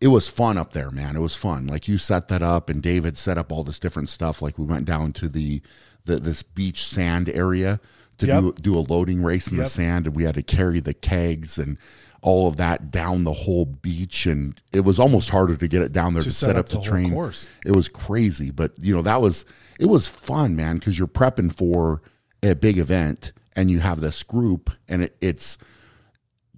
[0.00, 1.14] it was fun up there, man.
[1.16, 1.66] It was fun.
[1.66, 4.40] Like you set that up, and David set up all this different stuff.
[4.40, 5.60] Like we went down to the,
[6.04, 7.80] the this beach sand area
[8.18, 8.40] to Yep.
[8.42, 11.58] do do a loading race in the sand, and we had to carry the kegs
[11.58, 11.76] and
[12.22, 15.90] all of that down the whole beach, and it was almost harder to get it
[15.92, 17.10] down there to, set, up, the the train.
[17.10, 17.48] course.
[17.64, 19.44] It was crazy, but you know that was
[19.78, 22.02] it was fun, man, because you're prepping for
[22.42, 25.56] a big event, and you have this group, and it, it's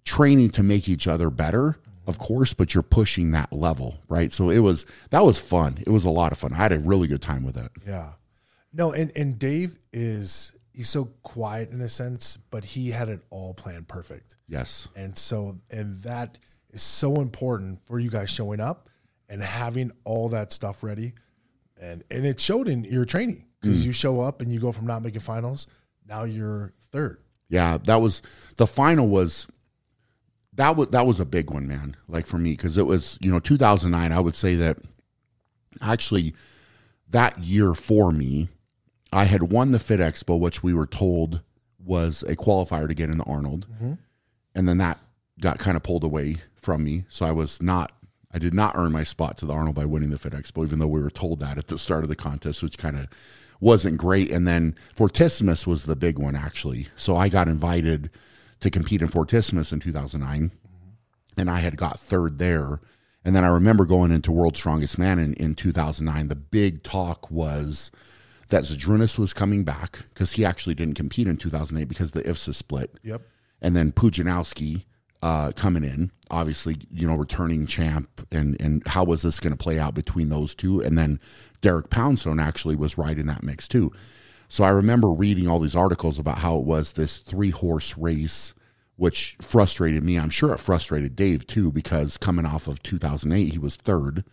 [0.05, 4.33] training to make each other better, of course, but you're pushing that level, right?
[4.33, 5.79] So it was that was fun.
[5.87, 6.53] It was a lot of fun.
[6.53, 7.71] I had a really good time with it.
[7.87, 8.13] Yeah.
[8.73, 13.21] No, and and Dave is he's so quiet in a sense, but he had it
[13.31, 14.37] all planned perfect.
[14.49, 14.89] Yes.
[14.97, 16.39] And so and that
[16.71, 18.89] is so important for you guys showing up
[19.29, 21.13] and having all that stuff ready.
[21.81, 23.87] And and it showed in your training because mm.
[23.87, 25.67] you show up and you go from not making finals,
[26.09, 27.19] now you're third.
[27.49, 28.23] Yeah, that was
[28.57, 29.47] the final was
[30.55, 31.97] that was that was a big one, man.
[32.09, 34.79] Like for me because it was, you know, 2009, I would say that
[35.81, 36.35] actually
[37.09, 38.49] that year for me,
[39.13, 41.43] I had won the Fit Expo which we were told
[41.85, 43.67] was a qualifier to get in the Arnold.
[43.73, 43.95] Mm-hmm.
[44.55, 44.99] And then that
[45.41, 47.93] got kind of pulled away from me, so I was not
[48.33, 50.79] I did not earn my spot to the Arnold by winning the Fit Expo, even
[50.79, 53.09] though we were told that at the start of the contest, which kind of
[53.61, 54.31] wasn't great.
[54.31, 56.89] And then Fortissimus was the big one, actually.
[56.97, 58.11] So I got invited
[58.63, 60.51] to compete in Fortissimus in 2009,
[61.37, 62.81] and I had got third there.
[63.25, 66.27] And then I remember going into World's Strongest Man in, in 2009.
[66.29, 67.91] The big talk was
[68.49, 72.55] that Zydrunas was coming back because he actually didn't compete in 2008 because the IFSA
[72.55, 73.23] split Yep.
[73.61, 74.85] and then Pudzianowski
[75.23, 79.63] uh, coming in, obviously, you know, returning champ, and and how was this going to
[79.63, 80.81] play out between those two?
[80.81, 81.21] And then
[81.61, 83.93] Derek Poundstone actually was right in that mix too.
[84.53, 88.53] So I remember reading all these articles about how it was this three horse race,
[88.97, 90.19] which frustrated me.
[90.19, 94.25] I'm sure it frustrated Dave too, because coming off of 2008, he was third.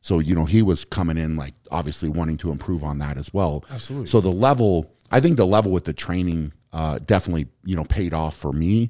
[0.00, 3.34] So, you know, he was coming in like obviously wanting to improve on that as
[3.34, 3.62] well.
[3.70, 4.06] Absolutely.
[4.06, 8.14] So the level, I think the level with the training uh, definitely, you know, paid
[8.14, 8.88] off for me.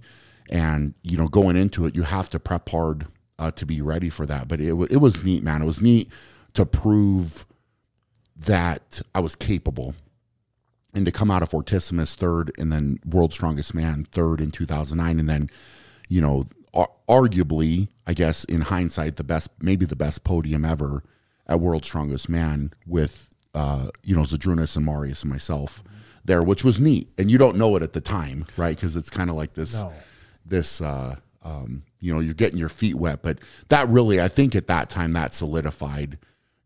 [0.49, 4.11] And, you know, going into it, you have to prep hard uh, to be ready
[4.11, 4.47] for that.
[4.47, 5.61] But it, it was neat, man.
[5.61, 6.09] It was neat
[6.55, 7.47] to prove
[8.37, 9.97] that I was capable
[10.95, 15.19] and to come out of Fortissimus third, and then World's Strongest Man third in 2009,
[15.21, 15.51] and then
[16.09, 16.47] you know,
[17.09, 21.03] arguably, I guess in hindsight, the best, maybe the best podium ever
[21.47, 25.83] at World's Strongest Man with uh, you know Zydrunas and Marius and myself
[26.25, 28.77] there, which was neat, and you don't know it at the time, right?
[28.77, 29.93] Because it's kind of like this No.
[30.45, 34.57] this uh um you know you're getting your feet wet but that really i think
[34.57, 36.19] at that time that solidified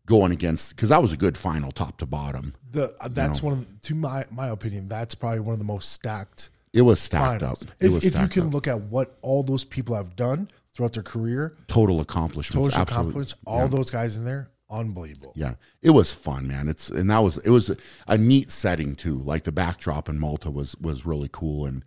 [0.05, 3.53] going against because that was a good final top to bottom The uh, that's one
[3.53, 4.87] of the, to my my opinion.
[4.87, 7.63] That's probably one of the most stacked it was stacked finals.
[7.63, 8.53] up it If, if you can up.
[8.53, 13.35] look at what all those people have done throughout their career, total accomplishments total accomplishments,
[13.45, 15.33] all those guys in there, unbelievable.
[15.35, 17.75] yeah it was fun man it's and that was it was
[18.07, 21.85] a neat setting too like the backdrop in malta was was really cool and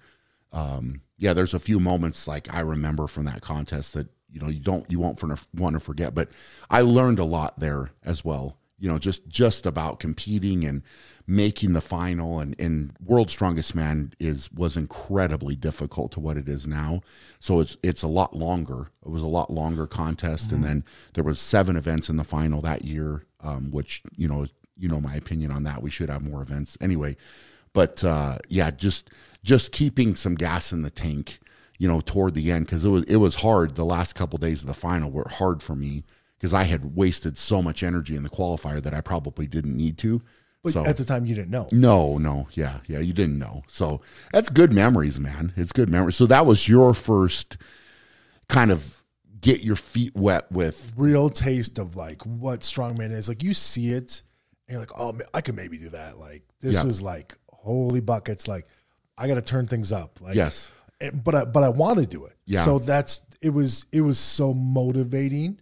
[0.53, 4.49] um yeah there's a few moments like i remember from that contest that you know
[4.49, 5.23] you don't you won't
[5.55, 6.29] want to forget but
[6.71, 10.83] i learned a lot there as well you know just just about competing and
[11.27, 16.49] making the final and and world's strongest man is was incredibly difficult to what it
[16.49, 17.01] is now.
[17.41, 18.91] So it's it's a lot longer.
[19.05, 22.61] It was a lot longer contest and then there was seven events in the final
[22.63, 25.83] that year um, which you know you know my opinion on that.
[25.83, 27.17] We should have more events anyway.
[27.73, 29.11] But uh, yeah just
[29.47, 31.39] just keeping some gas in the tank
[31.79, 34.63] you know toward the end because it was it was hard the last couple days
[34.63, 36.03] of the final were hard for me
[36.37, 39.97] because i had wasted so much energy in the qualifier that i probably didn't need
[39.99, 40.21] to
[40.65, 41.69] But so at the time, you didn't know.
[41.71, 43.63] no, no, yeah, yeah, you didn't know.
[43.69, 44.01] So
[44.33, 45.53] that's good memories, man.
[45.57, 46.17] It's good memories.
[46.17, 47.57] So that was your first
[48.49, 49.01] kind of
[49.41, 50.93] get your feet wet with.
[50.97, 53.29] Real taste of like what strongman is.
[53.29, 54.23] Like you see it,
[54.67, 56.19] and you're like, oh, I could maybe do that.
[56.19, 56.85] Like this Yeah.
[56.85, 58.49] was like holy buckets.
[58.49, 58.67] Like
[59.19, 60.21] I got to turn things up.
[60.21, 60.71] Like Yes.
[61.01, 62.35] and- but I but I want to do it.
[62.45, 62.63] Yeah.
[62.65, 65.59] So that's it was it was so motivating,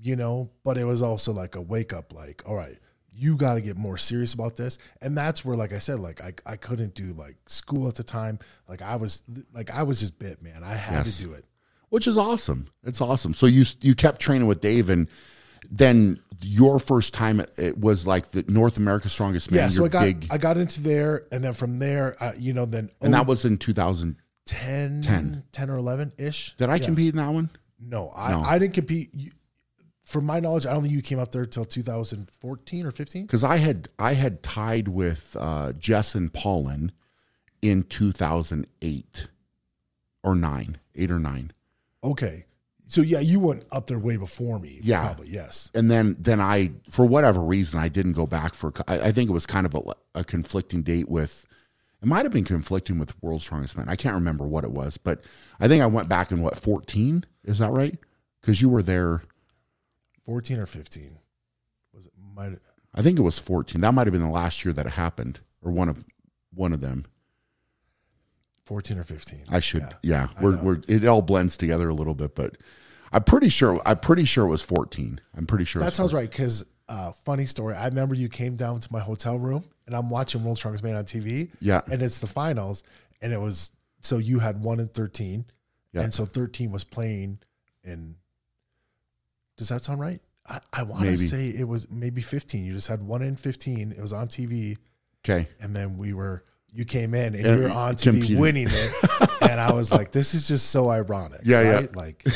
[0.00, 0.50] you know.
[0.64, 2.12] But it was also like a wake up.
[2.14, 2.76] Like, all right,
[3.12, 4.78] you got to get more serious about this.
[5.00, 8.04] And that's where, like I said, like I I couldn't do like school at the
[8.04, 8.38] time.
[8.68, 9.22] Like I was
[9.54, 10.62] like I was just bit, man.
[10.64, 11.16] I had Yes.
[11.18, 11.44] to do it.
[11.90, 12.68] which is awesome.
[12.84, 13.34] It's awesome.
[13.34, 15.08] So you you kept training with Dave, and
[15.70, 19.60] then your first time it, it was like the North America Strongest Man.
[19.60, 19.68] Yeah.
[19.68, 22.66] So I got big, I got into there, and then from there, uh, you know,
[22.66, 24.16] then and that was in 2000.
[24.44, 25.44] 10, 10.
[25.52, 26.56] 10 or eleven ish.
[26.56, 27.48] Did I compete in that one?
[27.80, 28.42] No, I, No.
[28.42, 29.10] I didn't compete.
[29.12, 29.30] You,
[30.04, 33.22] from my knowledge, I don't think you came up there till 2014 or 15.
[33.26, 36.92] Because I had I had tied with uh, Jessen Paulin
[37.62, 39.28] in 2008
[40.22, 41.52] or nine, eight or nine.
[42.04, 42.44] Okay.
[42.92, 44.78] So yeah, you went up there way before me.
[44.82, 45.06] Yeah.
[45.06, 45.70] Probably, yes.
[45.74, 49.30] and then then I for whatever reason I didn't go back for I, I think
[49.30, 49.80] it was kind of a,
[50.14, 51.46] a conflicting date with
[52.02, 54.98] it might have been conflicting with World's Strongest Man I can't remember what it was
[54.98, 55.24] but
[55.58, 57.98] I think I went back in what 14 is that right
[58.42, 59.22] because you were there
[60.26, 61.16] 14 or 15.
[61.94, 62.58] Was it might
[62.94, 65.40] I think it was 14 that might have been the last year that it happened
[65.62, 66.04] or one of
[66.52, 67.06] one of them
[68.66, 69.46] 14 or 15.
[69.48, 69.94] I should Yeah.
[70.02, 72.58] yeah, we're, we're it all blends together a little bit but
[73.12, 75.96] I'm pretty sure I'm pretty sure it was 14 I'm pretty sure it That was
[75.96, 76.30] sounds right.
[76.30, 77.74] Because uh, funny story.
[77.74, 80.94] I remember you came down to my hotel room and I'm watching World's Strongest Man
[80.96, 81.50] on TV.
[81.60, 81.80] Yeah.
[81.90, 82.82] And it's the finals.
[83.20, 83.70] And it was
[84.00, 85.44] so you had one in 13.
[85.92, 86.02] Yeah.
[86.02, 87.38] And so 13 was playing
[87.84, 88.16] in.
[89.56, 90.20] Does that sound right?
[90.46, 92.64] I, I want to say it was maybe 15.
[92.64, 93.92] You just had one in 15.
[93.92, 94.76] It was on TV.
[95.24, 96.44] okay And then we were,
[96.74, 98.38] you came in and Yeah, you were on TV competing.
[98.38, 99.30] winning it.
[99.50, 101.40] and I was like, this is just so ironic.
[101.44, 101.72] Yeah, yeah.
[101.72, 101.96] right?
[101.96, 102.22] Like,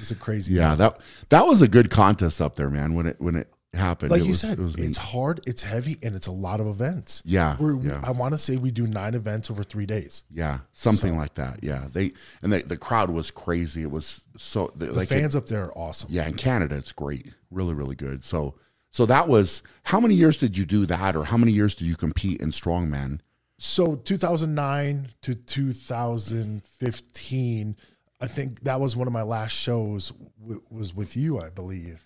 [0.00, 0.54] it's a crazy.
[0.54, 0.98] Yeah, that
[1.30, 2.94] that was a good contest up there, man.
[2.94, 5.62] When it when it happened, like it you was, said, it was it's hard, it's
[5.62, 7.22] heavy, and it's a lot of events.
[7.24, 10.24] yeah, We're, yeah, I want to say we do nine events over three days.
[10.30, 11.62] yeah, something like that.
[11.62, 12.12] Yeah, they
[12.42, 13.82] and they, the crowd was crazy.
[13.82, 16.08] It was so the, The like fans up there are awesome.
[16.12, 18.24] yeah, in Canada, it's great, really, really good.
[18.24, 18.56] So
[18.90, 21.86] so that was how many years did you do that, or how many years did
[21.86, 23.20] you compete in strongman?
[23.64, 27.76] So 2009 to 2015,
[28.20, 30.12] I think that was one of my last shows.
[30.40, 32.04] W- was with you, I believe.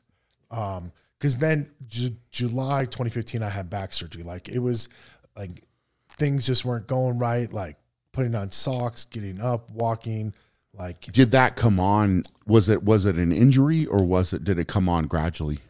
[0.51, 4.23] Um, because then Ju- July 2015, I had back surgery.
[4.23, 4.91] Like it was
[5.35, 5.65] like
[6.11, 7.51] things just weren't going right.
[7.51, 7.79] Like
[8.13, 10.35] putting on socks, getting up, walking.
[10.75, 12.25] Like Did that come on?
[12.47, 15.61] Was it was it an injury, or was it did it come on gradually?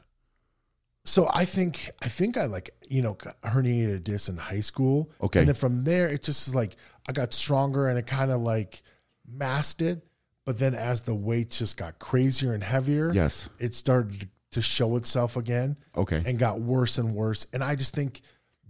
[1.07, 5.11] So I think I think I like you know herniated a disc in high school.
[5.23, 5.39] Okay.
[5.41, 6.77] and then from there it just is like
[7.09, 8.83] I got stronger and it kind of like
[9.27, 10.03] masked it.
[10.45, 13.49] But then as the weights just got crazier and heavier, Yes.
[13.59, 16.23] it started to show itself again Okay.
[16.25, 17.47] and got worse and worse.
[17.53, 18.21] And I just think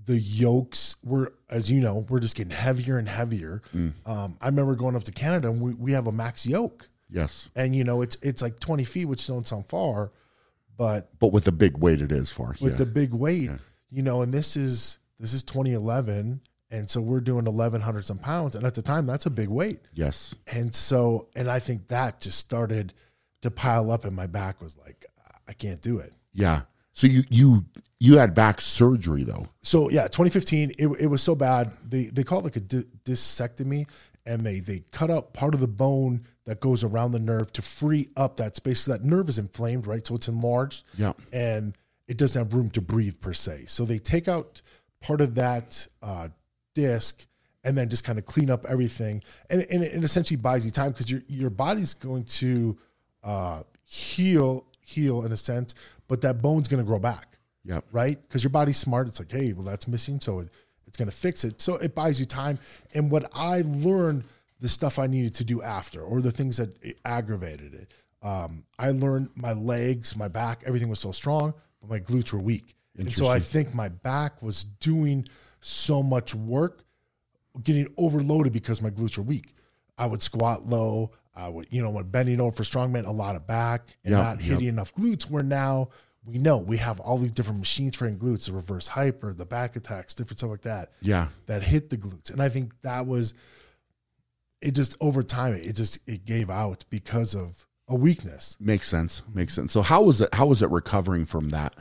[0.07, 3.61] the yokes were, as you know, we're just getting heavier and heavier.
[3.75, 3.93] Mm.
[4.07, 7.51] Um, I remember going up to Canada and we, we have a max yoke, Yes.
[7.55, 10.13] and you know it's it's like twenty feet, which don't sound far,
[10.77, 12.55] but But with the big weight, it is far.
[12.61, 12.77] with yeah.
[12.77, 13.51] the big weight,
[13.91, 18.55] you know, and this is this is 2011, and so we're doing 1100 some pounds,
[18.55, 19.81] and at the time that's a big weight.
[19.95, 20.35] Yes.
[20.47, 22.93] And so, and I think that just started
[23.43, 25.05] to pile up, and my back was like,
[25.49, 26.13] I can't do it.
[26.33, 26.63] Yeah.
[26.93, 27.65] So you you
[27.99, 29.49] you had back surgery though.
[29.63, 31.73] So yeah, 2015, it, it was so bad.
[31.87, 33.87] They they call it like a di- discectomy,
[34.25, 37.63] and they they cut out part of the bone that goes around the nerve to
[37.63, 38.81] free up that space.
[38.81, 40.07] So that nerve is inflamed, right?
[40.07, 40.85] So it's enlarged.
[40.97, 41.13] Yeah.
[41.33, 41.77] and
[42.09, 43.65] it doesn't have room to breathe per se.
[43.67, 44.63] So they take out
[45.01, 46.29] part of that uh,
[46.75, 47.27] disc
[47.65, 50.93] and then just kind of clean up everything, and, and it essentially buys you time
[50.93, 52.79] because your your body's going to
[53.25, 55.75] uh, heal heal in a sense,
[56.07, 57.85] but that bone's going to grow back Yep.
[57.91, 58.23] right?
[58.23, 59.09] Because your body's smart.
[59.09, 60.49] It's like, hey, well, that's missing, so it,
[60.87, 61.61] it's going to fix it.
[61.61, 62.61] So it buys you time.
[62.95, 64.23] And what I learned,
[64.61, 67.93] the stuff I needed to do after, or the things that aggravated it.
[68.23, 72.41] Um, I learned my legs, my back, everything was so strong, but my glutes were
[72.41, 72.75] weak.
[72.99, 75.29] And so I think my back was doing
[75.61, 76.85] so much work,
[77.63, 79.55] getting overloaded because my glutes were weak.
[79.99, 81.13] I would squat low.
[81.35, 84.23] I would, you know, when bending over for strongman, a lot of back and Yep,
[84.23, 85.29] not hitting enough glutes.
[85.31, 85.91] Where now
[86.25, 89.77] we know we have all these different machines for glutes, the reverse hyper, the back
[89.77, 91.29] attacks, different stuff like that Yeah.
[91.47, 92.31] that hit the glutes.
[92.31, 93.35] And I think that was
[94.61, 98.57] it just over time it just it gave out because of a weakness.
[98.61, 99.23] Makes sense.
[99.33, 99.73] Makes sense.
[99.73, 101.75] So how was it how was it recovering from that?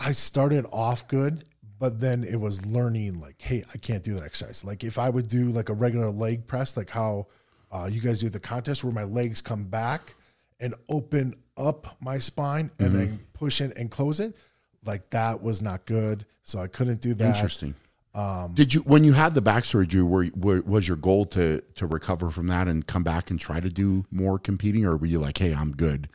[0.00, 1.44] I started off good,
[1.78, 4.64] but then it was learning like, hey, I can't do that exercise.
[4.64, 7.26] Like if I would do like a regular leg press, like how
[7.70, 10.14] uh, you guys do the contest where my legs come back
[10.60, 14.36] and open up my spine and then push it and close it,
[14.84, 16.24] like that was not good.
[16.42, 17.36] So I couldn't do that.
[17.36, 17.74] Interesting.
[18.18, 20.02] Um, Did you when you had the back surgery?
[20.02, 23.60] Were, were was your goal to to recover from that and come back and try
[23.60, 26.08] to do more competing, or were you like, hey, I'm good.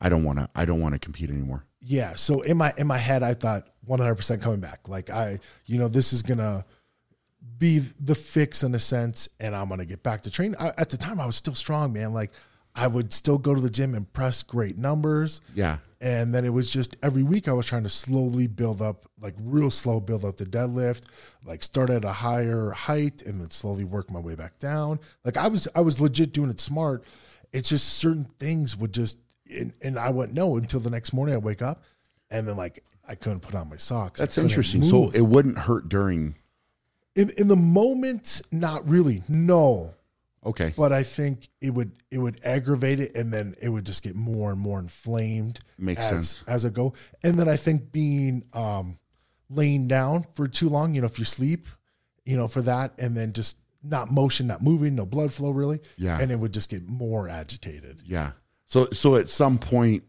[0.00, 0.48] I don't want to.
[0.54, 1.64] I don't want to compete anymore.
[1.82, 5.78] yeah so in my in my head i thought 100% coming back like i you
[5.78, 6.64] know this is gonna
[7.58, 10.90] be the fix in a sense and i'm gonna get back to training I, at
[10.90, 12.30] the time i was still strong man like
[12.74, 15.78] i would still go to the gym and press great numbers Yeah.
[16.00, 19.34] And then it was just every week i was trying to slowly build up like
[19.38, 21.02] real slow build up the deadlift
[21.44, 25.36] like start at a higher height and then slowly work my way back down like
[25.36, 27.04] i was i was legit doing it smart
[27.52, 29.18] it's just certain things would just
[29.50, 31.80] and, and i wouldn't know until the next morning i wake up
[32.30, 34.80] and then like i couldn't put on my socks That's interesting.
[34.80, 34.90] move.
[34.90, 36.36] So it wouldn't hurt during.
[37.16, 39.94] in, in the moment not really no
[40.44, 40.72] Okay.
[40.76, 44.14] but i think it would it would aggravate it and then it would just get
[44.16, 46.44] more and more inflamed Makes as, sense.
[46.46, 48.98] as it go and then i think being um
[49.50, 51.66] laying down for too long you know if you sleep
[52.24, 55.80] you know for that and then just not motion not moving no blood flow really
[55.96, 56.18] Yeah.
[56.20, 58.32] and it would just get more agitated Yeah.
[58.66, 60.04] So so at some point,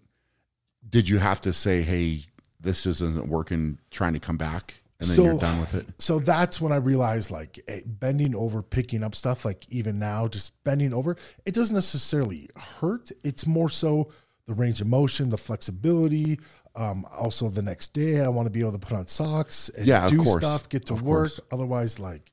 [0.87, 2.25] did you have to say, hey,
[2.59, 3.79] this isn't working?
[3.89, 5.87] Trying to come back, and then So- you're done with it.
[5.97, 10.27] so that's when I realized like eh, bending over, picking up stuff, like even now,
[10.27, 13.11] just bending over, it doesn't necessarily hurt.
[13.23, 14.09] It's more so
[14.45, 16.39] the range of motion, the flexibility.
[16.75, 19.85] Um, also, the next day, I want to be able to put on socks and
[19.85, 20.41] Yeah, do course.
[20.41, 21.17] stuff, get to Of work.
[21.31, 21.39] course.
[21.51, 22.31] Otherwise, like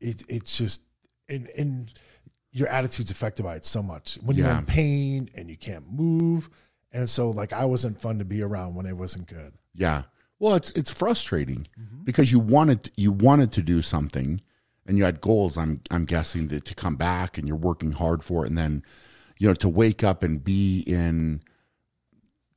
[0.00, 0.82] it, it's just
[1.28, 1.90] and and
[2.52, 6.48] your attitude's affected by it so much when you're in pain and you can't move.
[6.92, 9.52] And so, like, I wasn't fun to be around when it wasn't good.
[9.74, 10.04] Yeah.
[10.38, 12.04] Well, it's it's frustrating Mm-hmm.
[12.04, 14.40] because you wanted you wanted to do something,
[14.86, 15.56] and you had goals.
[15.56, 18.82] I'm I'm guessing that to come back, and you're working hard for it, and then
[19.38, 21.42] you know to wake up and be in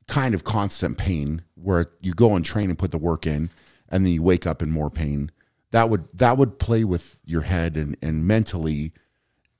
[0.08, 3.50] kind of constant pain where you go and train and put the work in,
[3.90, 5.32] and then you wake up in more pain.
[5.72, 8.92] That would that would play with your head and and mentally,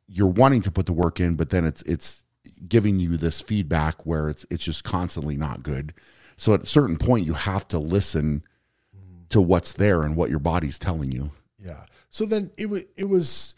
[0.08, 2.26] you're wanting to put the work in, but then it's it's
[2.68, 5.94] giving you this feedback where it's it's just constantly not good.
[6.40, 8.44] So at a certain point, you have to listen
[9.28, 11.32] to what's there and what your body's telling you.
[11.62, 11.84] Yeah.
[12.10, 13.56] So then it was it was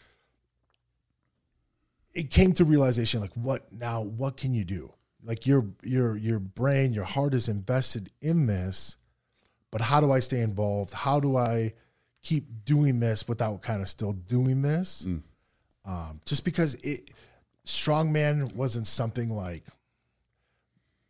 [2.12, 4.92] it came to realization like what now what can you do?
[5.22, 8.96] Like your your your brain, your heart is invested in this,
[9.70, 10.92] but how do I stay involved?
[10.92, 11.74] How do I
[12.20, 15.04] keep doing this without kind of still doing this?
[15.84, 17.12] Um, just because it
[17.64, 19.62] strongman wasn't something like,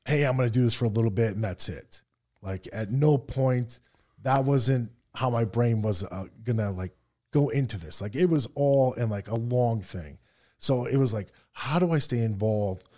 [0.04, 2.02] hey, I'm gonna do this for a little bit and that's it.
[2.42, 3.80] Like at no point
[4.22, 6.92] that wasn't how my brain was uh, gonna like
[7.32, 8.00] go into this.
[8.00, 10.18] Like it was all in like a long thing.
[10.58, 12.88] So it was like, how do I stay involved?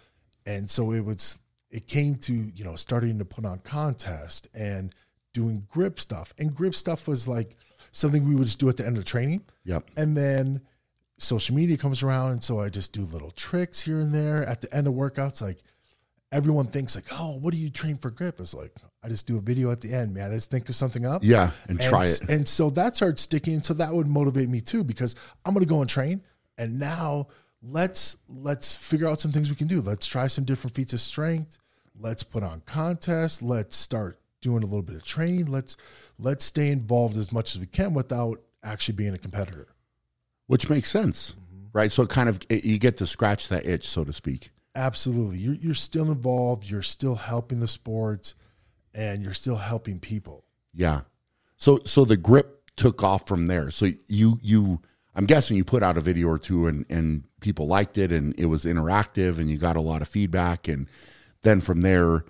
[0.45, 1.39] And so it was,
[1.71, 4.95] it came to, you know, starting to put on contest and
[5.33, 6.35] doing grip stuff.
[6.39, 7.57] And grip stuff was like
[7.93, 9.45] something we would just do at the end of the training.
[9.65, 9.91] Yep.
[9.97, 10.61] And then
[11.17, 12.33] social media comes around.
[12.33, 15.41] And so I just do little tricks here and there at the end of workouts.
[15.41, 15.61] Like
[16.35, 18.41] everyone thinks like, oh, what do you train for grip?
[18.41, 18.72] It's like
[19.03, 20.30] I just do a video at the end, man.
[20.32, 21.22] I just think of something up.
[21.24, 22.28] Yeah, and, And, try it.
[22.28, 23.62] And so that started sticking.
[23.62, 25.14] So that would motivate me too, because
[25.47, 26.22] I'm gonna go and train.
[26.59, 27.28] And now
[27.62, 29.80] let's let's figure out some things we can do.
[29.80, 31.59] Let's try some different feats of strength.
[31.99, 33.41] Let's put on contests.
[33.43, 35.47] Let's start doing a little bit of training.
[35.47, 35.76] Let's
[36.18, 39.68] let's stay involved as much as we can without actually being a competitor.
[40.47, 41.66] which makes sense, Mm-hmm.
[41.72, 41.93] right?
[41.93, 44.51] So it kind of it, you get to scratch that itch, so to speak.
[44.75, 45.39] Absolutely.
[45.39, 48.35] You're you're still involved, you're still helping the sports,
[48.93, 50.45] and you're still helping people.
[50.72, 51.03] Yeah.
[51.57, 53.70] So so the grip took off from there.
[53.70, 54.81] So you you
[55.14, 58.39] I'm guessing you put out a video or two and and people liked it and
[58.39, 60.89] it was interactive and you got a lot of feedback and
[61.43, 62.25] then from there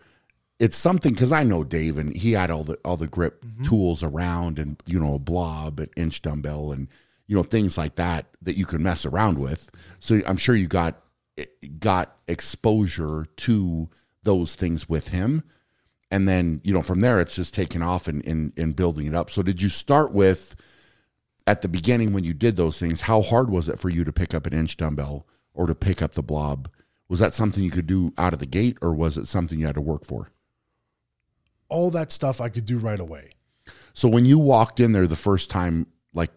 [0.59, 3.65] it's something because I know Dave and he had all the all the grip mm-hmm.
[3.65, 6.89] tools around and you know a blob, an inch dumbbell, and
[7.27, 9.71] you know things like that that you can mess around with.
[9.99, 11.01] So I'm sure you got
[11.79, 13.89] got exposure to
[14.23, 15.43] those things with him,
[16.11, 19.15] and then you know from there it's just taking off and and, and building it
[19.15, 19.31] up.
[19.31, 20.55] So did you start with
[21.47, 23.03] at the beginning when you did those things?
[23.03, 26.01] How hard was it for you to pick up an inch dumbbell or to pick
[26.03, 26.69] up the blob?
[27.09, 29.67] Was that something you could do out of the gate, or was it something you
[29.67, 30.31] had to work for?
[31.69, 33.31] All that stuff I could do right away.
[33.93, 36.31] So when you walked in there the first time, like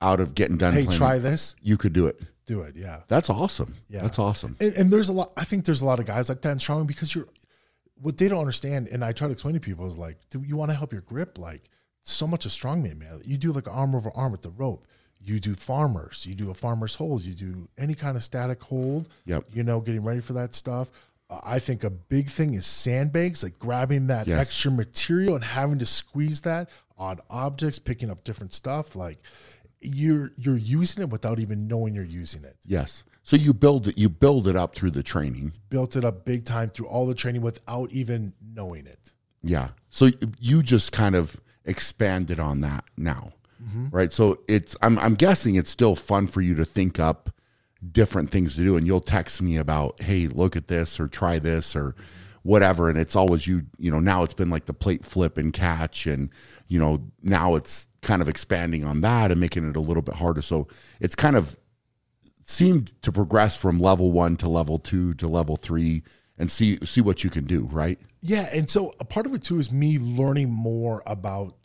[0.00, 1.56] out of getting done, Hey, playing, try this.
[1.62, 2.20] you could do it.
[2.46, 2.76] Do it.
[2.76, 3.00] Yeah.
[3.08, 3.74] That's awesome.
[3.88, 4.02] Yeah.
[4.02, 4.56] That's awesome.
[4.60, 5.32] And, and there's a lot.
[5.36, 7.28] I think there's a lot of guys like that in strongman because you're.
[7.96, 10.56] What they don't understand, and I try to explain to people, is like, do you
[10.56, 11.38] want to help your grip?
[11.38, 11.62] Like,
[12.02, 13.20] so much of strongman, man.
[13.24, 14.86] You do like arm over arm with the rope.
[15.20, 16.26] You do farmers.
[16.26, 17.22] You do a farmer's hold.
[17.24, 19.08] You do any kind of static hold.
[19.26, 19.44] Yep.
[19.54, 20.90] You know, getting ready for that stuff.
[21.30, 24.38] Uh, I think a big thing is sandbags, like grabbing that Yes.
[24.40, 26.68] extra material and having to squeeze that
[26.98, 28.94] on objects, picking up different stuff.
[28.94, 29.18] Like,
[29.84, 32.56] you're you're using it without even knowing you're using it.
[32.66, 33.04] Yes.
[33.22, 33.98] So you build it.
[33.98, 35.52] You build it up through the training.
[35.70, 39.12] built it up big time through all the training without even knowing it.
[39.42, 39.68] Yeah.
[39.90, 43.32] So you just kind of expanded on that now,
[43.62, 43.88] mm-hmm.
[43.90, 44.12] right?
[44.12, 44.76] So it's.
[44.82, 44.98] I'm.
[44.98, 47.30] I'm guessing it's still fun for you to think up
[47.92, 51.38] different things to do, and you'll text me about, hey, look at this or try
[51.38, 51.94] this or
[52.44, 53.66] whatever, and it's always you.
[53.78, 56.30] You know, now it's been like the plate flip and catch, and
[56.68, 60.14] you know now it's kind of expanding on that and making it a little bit
[60.14, 60.42] harder.
[60.42, 60.68] So
[61.00, 61.58] it's kind of
[62.44, 66.02] seemed to progress from level one to level two to level three
[66.38, 67.98] and see see what you can do, right?
[68.20, 71.56] Yeah, and so a part of it too is me learning more about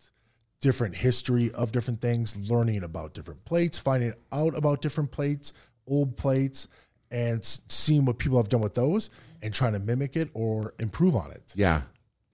[0.62, 5.54] different history of different things, learning about different plates, finding out about different plates,
[5.88, 6.68] old plates,
[7.12, 9.10] and seeing what people have done with those
[9.42, 11.54] and trying to mimic it or improve on it.
[11.56, 11.82] Yeah,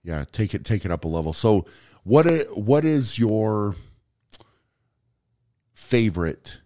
[0.03, 0.26] yeah.
[0.32, 1.34] Take it, take it up a level.
[1.34, 1.66] So,
[2.03, 3.76] what i- what is your
[5.74, 6.60] favorite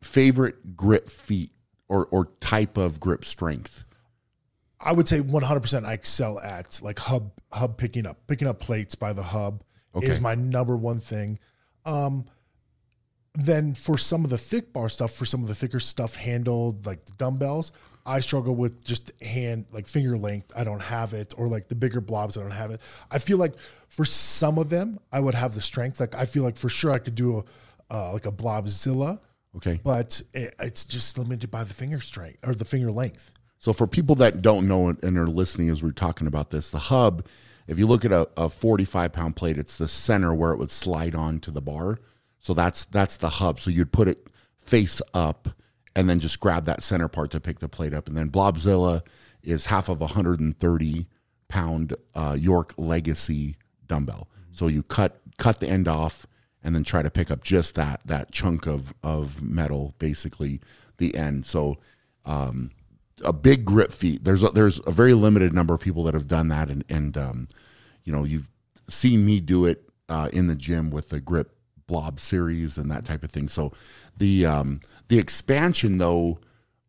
[0.00, 1.52] favorite grip feat
[1.88, 3.84] or or type of grip strength?
[4.82, 8.94] I would say 100% I excel at like hub hub picking up picking up plates
[8.94, 9.62] by the hub
[9.94, 10.06] Okay.
[10.06, 11.38] is my number one thing.
[11.84, 12.24] Um,
[13.34, 16.86] then for some of the thick bar stuff, for some of the thicker stuff handled
[16.86, 17.72] like the dumbbells,
[18.10, 20.52] I struggle with just hand like finger length.
[20.56, 22.36] I don't have it, or like the bigger blobs.
[22.36, 22.80] I don't have it.
[23.10, 23.54] I feel like
[23.88, 26.00] for some of them, I would have the strength.
[26.00, 27.44] Like I feel like for sure I could do a
[27.94, 29.20] uh, like a blobzilla,
[29.56, 29.80] Okay.
[29.82, 33.32] but it, it's just limited by the finger strength or the finger length.
[33.58, 36.70] So for people that don't know it and are listening as we're talking about this,
[36.70, 37.26] the hub,
[37.68, 40.70] if you look at a, a 45 pound plate, it's the center where it would
[40.70, 41.98] slide onto the bar.
[42.40, 43.60] So that's that's the hub.
[43.60, 44.26] So you'd put it
[44.60, 45.48] face up
[45.94, 48.08] and then just grab that center part to pick the plate up.
[48.08, 49.02] And then Blobzilla
[49.42, 51.06] is half of a 130
[51.48, 54.28] pound uh, York Legacy dumbbell.
[54.52, 56.26] So you cut cut the end off
[56.62, 60.60] and then try to pick up just that that chunk of of metal, basically
[60.98, 61.46] the end.
[61.46, 61.78] So
[62.24, 62.70] um,
[63.24, 64.24] a big grip feat.
[64.24, 67.16] There's a, there's a very limited number of people that have done that, and and
[67.16, 67.48] um,
[68.04, 68.50] you know you've
[68.88, 71.56] seen me do it uh, in the gym with the grip
[71.90, 73.48] blob series and that type of thing.
[73.48, 73.72] So
[74.16, 76.38] the um, the expansion though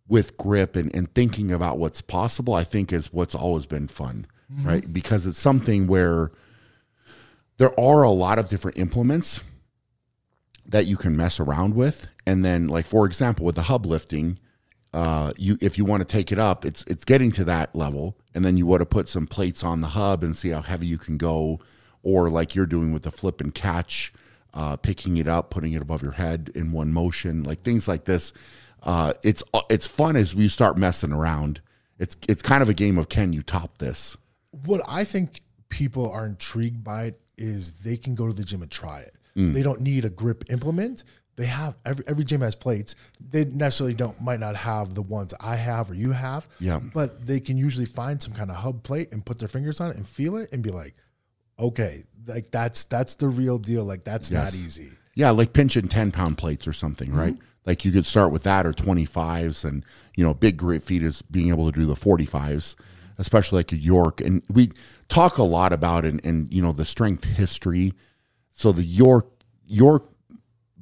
[0.08, 4.28] with grip and, and thinking about what's possible, I think is what's always been fun,
[4.64, 4.94] right?
[4.94, 6.32] Because it's something where
[7.58, 9.44] there are a lot of different implements
[10.66, 14.38] that you can mess around with, and then like for example with the hub lifting
[14.94, 18.18] uh, you if you want to take it up, it's it's getting to that level,
[18.36, 20.86] and then you want to put some plates on the hub and see how heavy
[20.86, 21.60] you can go,
[22.04, 24.12] or like you're doing with the flip and catch,
[24.54, 28.06] uh, picking it up, putting it above your head in one motion, like things like
[28.06, 28.34] this.
[28.84, 31.62] Uh, it's it's fun as we start messing around.
[32.00, 34.18] It's it's kind of a game of can you top this?
[34.66, 38.62] what I think people are intrigued by it is they can go to the gym
[38.62, 39.16] and try it.
[39.34, 41.06] They don't need a grip implement.
[41.38, 42.96] they have every every gym has plates.
[43.30, 46.50] They necessarily don't might not have the ones I have or you have.
[46.60, 46.82] Yeah.
[46.94, 49.90] But they can usually find some kind of hub plate and put their fingers on
[49.92, 50.96] it and feel it and be like,
[51.62, 53.86] okay, like that's that's the real deal.
[53.86, 54.92] Like that's not easy.
[55.16, 57.34] Yeah, like pinching 10 pound plates or something, right?
[57.34, 57.46] Mm-hmm.
[57.66, 59.66] Like you could start with that or 25s.
[59.66, 59.86] And,
[60.16, 62.76] you know, big grit feat is being able to do the 45s,
[63.18, 64.22] especially like a York.
[64.22, 64.72] And we
[65.10, 67.94] talk a lot about it and, you know, the strength history.
[68.54, 69.28] So the York,
[69.66, 70.10] York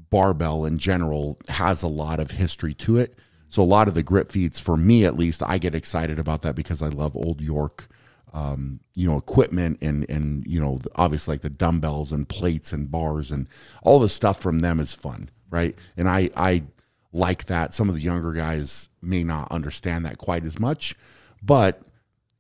[0.10, 3.16] barbell in general has a lot of history to it.
[3.50, 6.44] So a lot of the grip feeds, for me at least, I get excited about
[6.44, 7.88] that because I love old York,
[8.34, 12.92] um, you know, equipment and and you know, obviously like the dumbbells and plates and
[12.92, 13.48] bars and
[13.84, 15.76] all the stuff from them is fun, right?
[15.98, 16.64] And I I
[17.12, 17.74] like that.
[17.74, 20.96] Some of the younger guys may not understand that quite as much,
[21.42, 21.82] but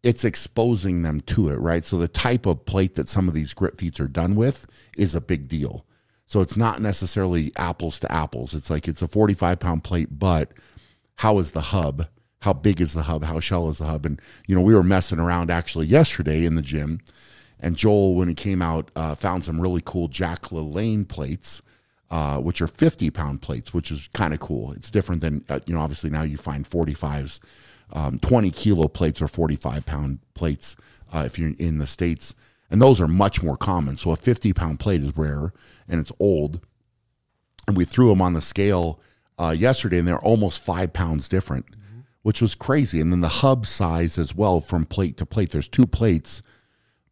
[0.03, 1.83] it's exposing them to it, right?
[1.83, 4.65] So the type of plate that some of these grip feats are done with
[4.97, 5.85] is a big deal.
[6.25, 8.53] So it's not necessarily apples to apples.
[8.53, 10.51] It's like it's a 45 pound plate, but
[11.15, 12.07] how is the hub?
[12.41, 13.23] How big is the hub?
[13.23, 14.05] How shallow is the hub?
[14.05, 17.01] And, you know, we were messing around actually yesterday in the gym.
[17.59, 21.61] And Joel, when he came out, uh, found some really cool Jack LaLanne plates,
[22.09, 24.71] uh, which are 50 pound plates, which is kind of cool.
[24.71, 27.39] It's different than, uh, you know, obviously now you find 45s,
[27.91, 30.75] um, 20 kilo plates or 45 pound plates
[31.11, 32.33] uh, if you're in the States.
[32.71, 33.97] And those are much more common.
[33.97, 35.51] So a 50 pound plate is rare
[35.87, 36.61] and it's old
[37.69, 38.99] and we threw them on the scale
[39.37, 41.67] uh, yesterday, and they're almost five pounds different,
[42.21, 42.99] which was crazy.
[42.99, 45.51] And then the hub size as well from plate to plate.
[45.51, 46.41] There's two plates,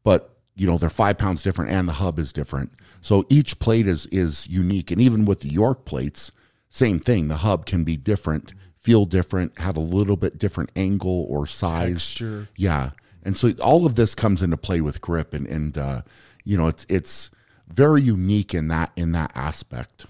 [0.03, 2.71] but you know they're five pounds different, and the hub is different.
[3.01, 6.31] So each plate is is unique, and even with the York plates,
[6.69, 7.27] same thing.
[7.27, 12.05] The hub can be different, feel different, have a little bit different angle or size.
[12.05, 12.49] Texture.
[12.55, 12.91] Yeah,
[13.23, 16.01] and so all of this comes into play with grip, and and uh,
[16.43, 17.29] you know it's it's
[17.67, 20.05] very unique in that in that aspect.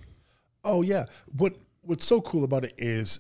[0.64, 1.06] Oh yeah.
[1.36, 3.20] What what's so cool about it is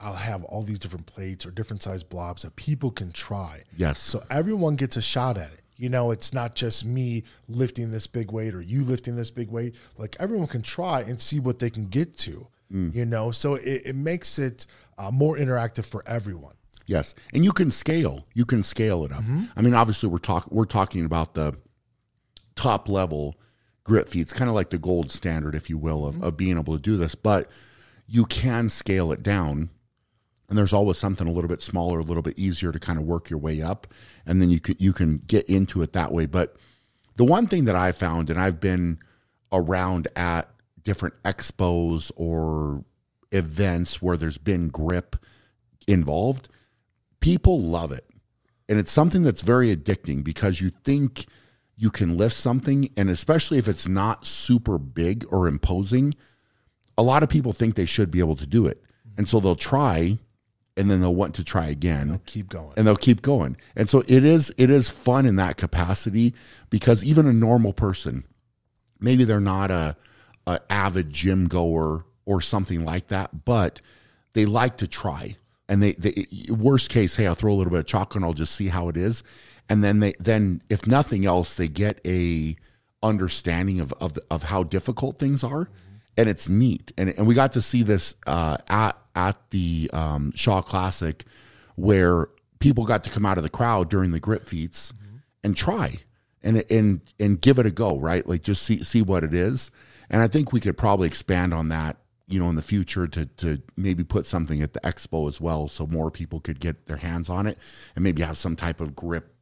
[0.00, 3.62] I'll have all these different plates or different size blobs that people can try.
[3.76, 3.98] Yes.
[3.98, 5.62] So everyone gets a shot at it.
[5.76, 9.50] You know, it's not just me lifting this big weight or you lifting this big
[9.50, 9.74] weight.
[9.98, 12.46] Like everyone can try and see what they can get to.
[12.72, 12.94] Mm.
[12.94, 14.66] You know, so it, it makes it
[14.98, 16.54] uh, more interactive for everyone.
[16.86, 18.26] Yes, and you can scale.
[18.34, 19.22] You can scale it up.
[19.22, 19.44] Mm-hmm.
[19.56, 21.56] I mean, obviously, we're talking we're talking about the
[22.54, 23.36] top level
[23.86, 26.24] grit It's kind of like the gold standard, if you will, of, mm-hmm.
[26.24, 27.14] of being able to do this.
[27.14, 27.48] But
[28.06, 29.70] you can scale it down,
[30.48, 33.04] and there's always something a little bit smaller, a little bit easier to kind of
[33.04, 33.86] work your way up,
[34.24, 36.26] and then you can you can get into it that way.
[36.26, 36.56] But
[37.16, 38.98] the one thing that I found, and I've been
[39.52, 40.48] around at
[40.82, 42.84] different expos or
[43.32, 45.16] events where there's been grip
[45.86, 46.48] involved,
[47.20, 48.04] people love it.
[48.68, 51.26] And it's something that's very addicting because you think
[51.76, 56.14] you can lift something, and especially if it's not super big or imposing,
[56.96, 58.82] a lot of people think they should be able to do it.
[59.16, 60.18] And so they'll try
[60.76, 62.72] and then they'll want to try again Keep going.
[62.76, 63.56] and they'll keep going.
[63.74, 66.34] And so it is it is fun in that capacity
[66.70, 68.24] because even a normal person,
[69.00, 69.96] maybe they're not a,
[70.46, 73.80] a avid gym goer or something like that, but
[74.34, 75.36] they like to try.
[75.68, 78.34] And they, they worst case, hey, I'll throw a little bit of chalk and I'll
[78.34, 79.22] just see how it is.
[79.68, 82.56] And then they then if nothing else, they get a
[83.02, 85.70] understanding of of, the, of how difficult things are.
[86.18, 86.92] And it's neat.
[86.96, 91.24] And and we got to see this uh, at at the um, Shaw Classic
[91.74, 94.92] where people got to come out of the crowd during the grip feats
[95.42, 96.00] and try
[96.42, 98.26] and and and give it a go, right?
[98.26, 99.70] Like just see see what it is.
[100.08, 101.96] And I think we could probably expand on that,
[102.28, 105.68] you know, in the future to to maybe put something at the expo as well,
[105.68, 107.58] so more people could get their hands on it,
[107.94, 109.32] and maybe have some type of grip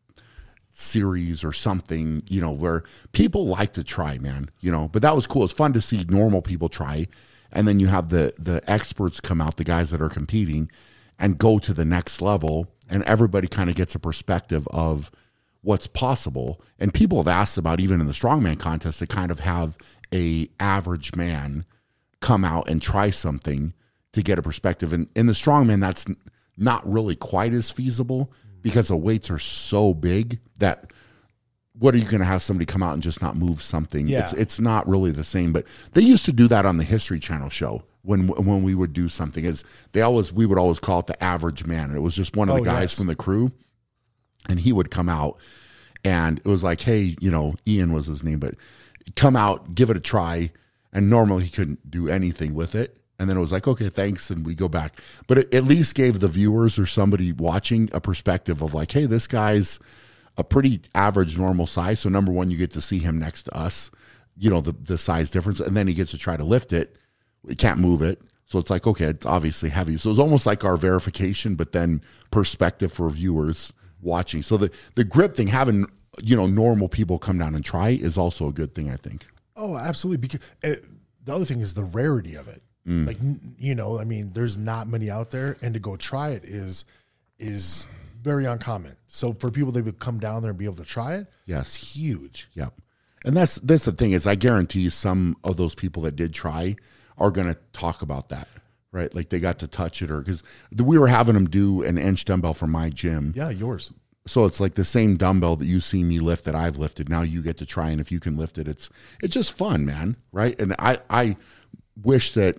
[0.70, 4.88] series or something, you know, where people like to try, man, you know.
[4.88, 5.44] But that was cool.
[5.44, 7.06] It's fun to see normal people try,
[7.54, 10.70] and then you have the the experts come out, the guys that are competing,
[11.18, 15.10] and go to the next level, and everybody kind of gets a perspective of
[15.62, 16.60] what's possible.
[16.78, 19.78] And people have asked about even in the strongman contest to kind of have
[20.12, 21.64] a average man
[22.20, 23.72] come out and try something
[24.12, 24.92] to get a perspective.
[24.92, 26.06] And in the strongman, that's
[26.56, 28.32] not really quite as feasible
[28.62, 30.92] because the weights are so big that
[31.78, 34.06] what are you going to have somebody come out and just not move something?
[34.06, 34.20] Yeah.
[34.20, 35.52] It's it's not really the same.
[35.52, 38.92] But they used to do that on the History Channel show when when we would
[38.92, 39.44] do something.
[39.44, 41.86] Is they always we would always call it the average man.
[41.90, 42.98] And it was just one of Oh, the guys yes.
[42.98, 43.50] from the crew,
[44.48, 45.38] and he would come out,
[46.04, 48.54] and it was like, hey, you know, Ian was his name, but
[49.16, 50.50] come out, give it a try.
[50.92, 52.96] And normally he couldn't do anything with it.
[53.18, 54.30] And then it was like, okay, thanks.
[54.30, 55.00] And we go back.
[55.26, 59.06] But it at least gave the viewers or somebody watching a perspective of like, hey,
[59.06, 59.80] this guy's
[60.36, 62.00] a pretty average, normal size.
[62.00, 63.90] So, number one, you get to see him next to us,
[64.36, 65.60] you know, the, the size difference.
[65.60, 66.96] And then he gets to try to lift it,
[67.42, 68.20] we can't move it.
[68.46, 69.96] So it's like, okay, it's obviously heavy.
[69.96, 73.72] So it's almost like our verification, but then perspective for viewers
[74.02, 74.42] watching.
[74.42, 75.86] So the, the grip thing, having,
[76.22, 79.26] you know, normal people come down and try is also a good thing, I think.
[79.56, 80.18] Oh, absolutely.
[80.18, 80.74] Because uh,
[81.24, 82.62] the other thing is the rarity of it.
[82.86, 83.06] Mm.
[83.06, 83.16] Like
[83.58, 86.84] you know, I mean, there's not many out there, and to go try it is
[87.38, 87.88] is
[88.24, 88.96] very uncommon.
[89.06, 91.66] So for people that would come down there and be able to try it, Yes.
[91.76, 92.48] it's huge.
[92.54, 92.70] Yeah.
[93.24, 96.76] And that's that's the thing is I guarantee some of those people that did try
[97.18, 98.48] are going to talk about that,
[98.92, 99.14] right?
[99.14, 100.42] Like they got to touch it or cuz
[100.76, 103.32] we were having them do an inch dumbbell for my gym.
[103.36, 103.92] Yeah, yours.
[104.26, 107.08] So it's like the same dumbbell that you see me lift that I've lifted.
[107.10, 108.88] Now you get to try and if you can lift it it's
[109.22, 110.58] it's just fun, man, right?
[110.60, 111.36] And I I
[112.02, 112.56] wish that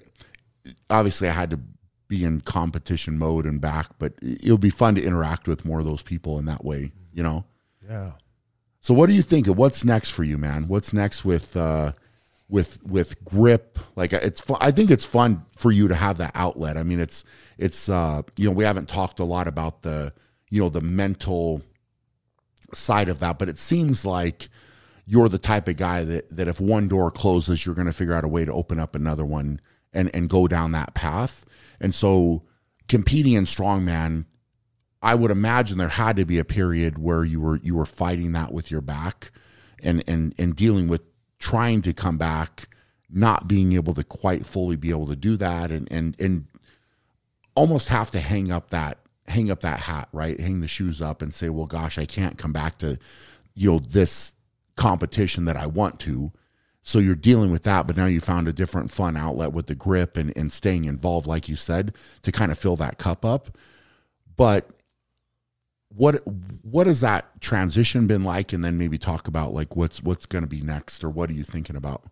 [0.90, 1.60] obviously I had to
[2.08, 5.86] be in competition mode and back, but it'll be fun to interact with more of
[5.86, 7.46] those people in that way, you know?
[7.88, 8.14] Yeah.
[8.82, 10.68] So what do you think of what's next for you, man?
[10.68, 11.94] What's next with uh
[12.48, 13.80] with with grip?
[13.96, 14.58] Like it's fun.
[14.62, 16.78] I think it's fun for you to have that outlet.
[16.78, 17.24] I mean, it's
[17.58, 20.14] it's uh you know, we haven't talked a lot about the
[20.50, 21.64] you know, the mental
[22.74, 24.50] side of that, but it seems like
[25.08, 28.14] you're the type of guy that that if one door closes, you're going to figure
[28.14, 29.60] out a way to open up another one
[29.96, 31.46] and and go down that path.
[31.80, 32.44] And so
[32.88, 34.26] competing in strongman
[35.06, 38.32] I would imagine there had to be a period where you were you were fighting
[38.32, 39.30] that with your back
[39.84, 41.02] and and and dealing with
[41.38, 42.68] trying to come back,
[43.08, 46.48] not being able to quite fully be able to do that and and and
[47.54, 50.40] almost have to hang up that hang up that hat, right?
[50.40, 52.98] Hang the shoes up and say, "Well, gosh, I can't come back to
[53.54, 54.34] you know this
[54.76, 56.32] competition that I want to."
[56.88, 59.74] So you're dealing with that, but now you found a different fun outlet with the
[59.74, 63.58] grip and, and staying involved, like you said, to kind of fill that cup up.
[64.38, 64.70] But
[65.90, 66.22] what
[66.62, 70.44] what has that transition been like and then maybe talk about like what's what's going
[70.44, 72.04] to be next or what are you thinking about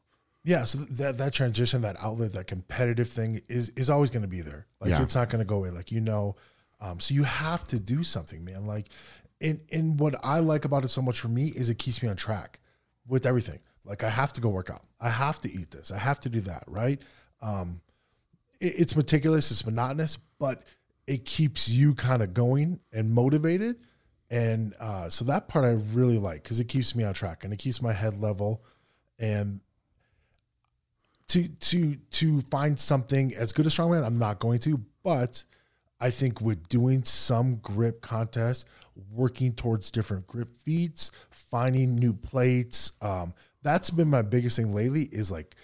[0.43, 4.27] Yeah, so that that transition, that outlet, that competitive thing is is always going to
[4.27, 4.65] be there.
[4.79, 5.03] Like Yeah.
[5.03, 5.69] it's not going to go away.
[5.69, 6.35] Like you know,
[6.81, 8.65] um, so you have to do something, man.
[8.65, 8.87] Like,
[9.39, 12.09] and and what I like about it so much for me is it keeps me
[12.09, 12.59] on track
[13.07, 13.59] with everything.
[13.85, 14.83] Like I have to go work out.
[14.99, 15.91] I have to eat this.
[15.91, 16.63] I have to do that.
[16.67, 17.01] Right.
[17.41, 17.81] Um,
[18.59, 19.51] it- it's meticulous.
[19.51, 20.63] It's monotonous, but
[21.07, 23.77] it keeps you kind of going and motivated.
[24.29, 27.53] And uh, so that part I really like because it keeps me on track and
[27.53, 28.63] it keeps my head level.
[29.19, 29.59] And
[31.27, 35.43] to to to find something as good as strongman, I'm not going to, but
[35.99, 38.65] I think with doing some grip contests,
[39.11, 45.03] working towards different grip feats, finding new plates, um, that's been my biggest thing lately.
[45.11, 45.55] Is like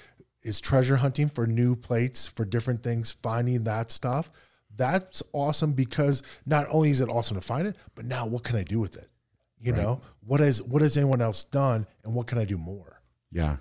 [0.42, 4.32] is treasure hunting for new plates for different things, finding that stuff.
[4.76, 8.56] That's awesome because not only is it awesome to find it, but now what can
[8.56, 9.10] I do with it?
[9.62, 13.02] You know, what has what has anyone else done, and what can I do more?
[13.32, 13.58] yeah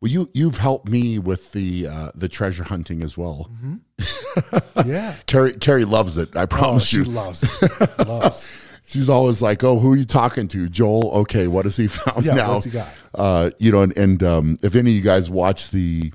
[0.00, 3.50] well you you've helped me with the uh the treasure hunting as well
[4.86, 8.06] Yeah, carrie carrie loves it i oh, promise she you loves it.
[8.06, 8.48] loves.
[8.88, 10.68] she's always like oh who are you talking to?
[10.68, 12.52] Joel okay what has he found Yeah, now?
[12.54, 12.88] what's he got?
[13.14, 16.12] uh you know and, and um if any of you guys watch the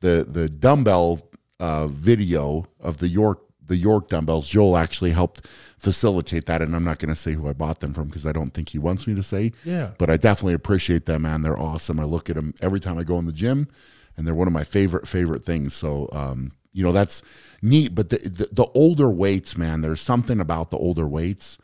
[0.00, 1.20] the the dumbbell
[1.58, 5.46] uh video of the york the york dumbbells joel actually helped
[5.78, 8.32] facilitate that and i'm not going to say who i bought them from because i
[8.32, 9.92] don't think he wants me to say Yeah.
[9.98, 11.42] but i definitely appreciate them man.
[11.42, 11.98] They're awesome.
[12.00, 13.68] I look at them every time i go in the gym
[14.16, 15.74] and they're one of my favorite favorite things.
[15.74, 17.22] So um you know that's
[17.62, 21.58] neat but the, the the older weights man there's something about the older weights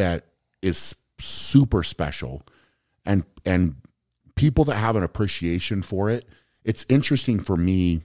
[0.00, 0.24] that
[0.62, 2.42] is super special.
[3.04, 3.76] And and
[4.34, 6.26] people that have an appreciation for it
[6.64, 8.02] it's interesting for me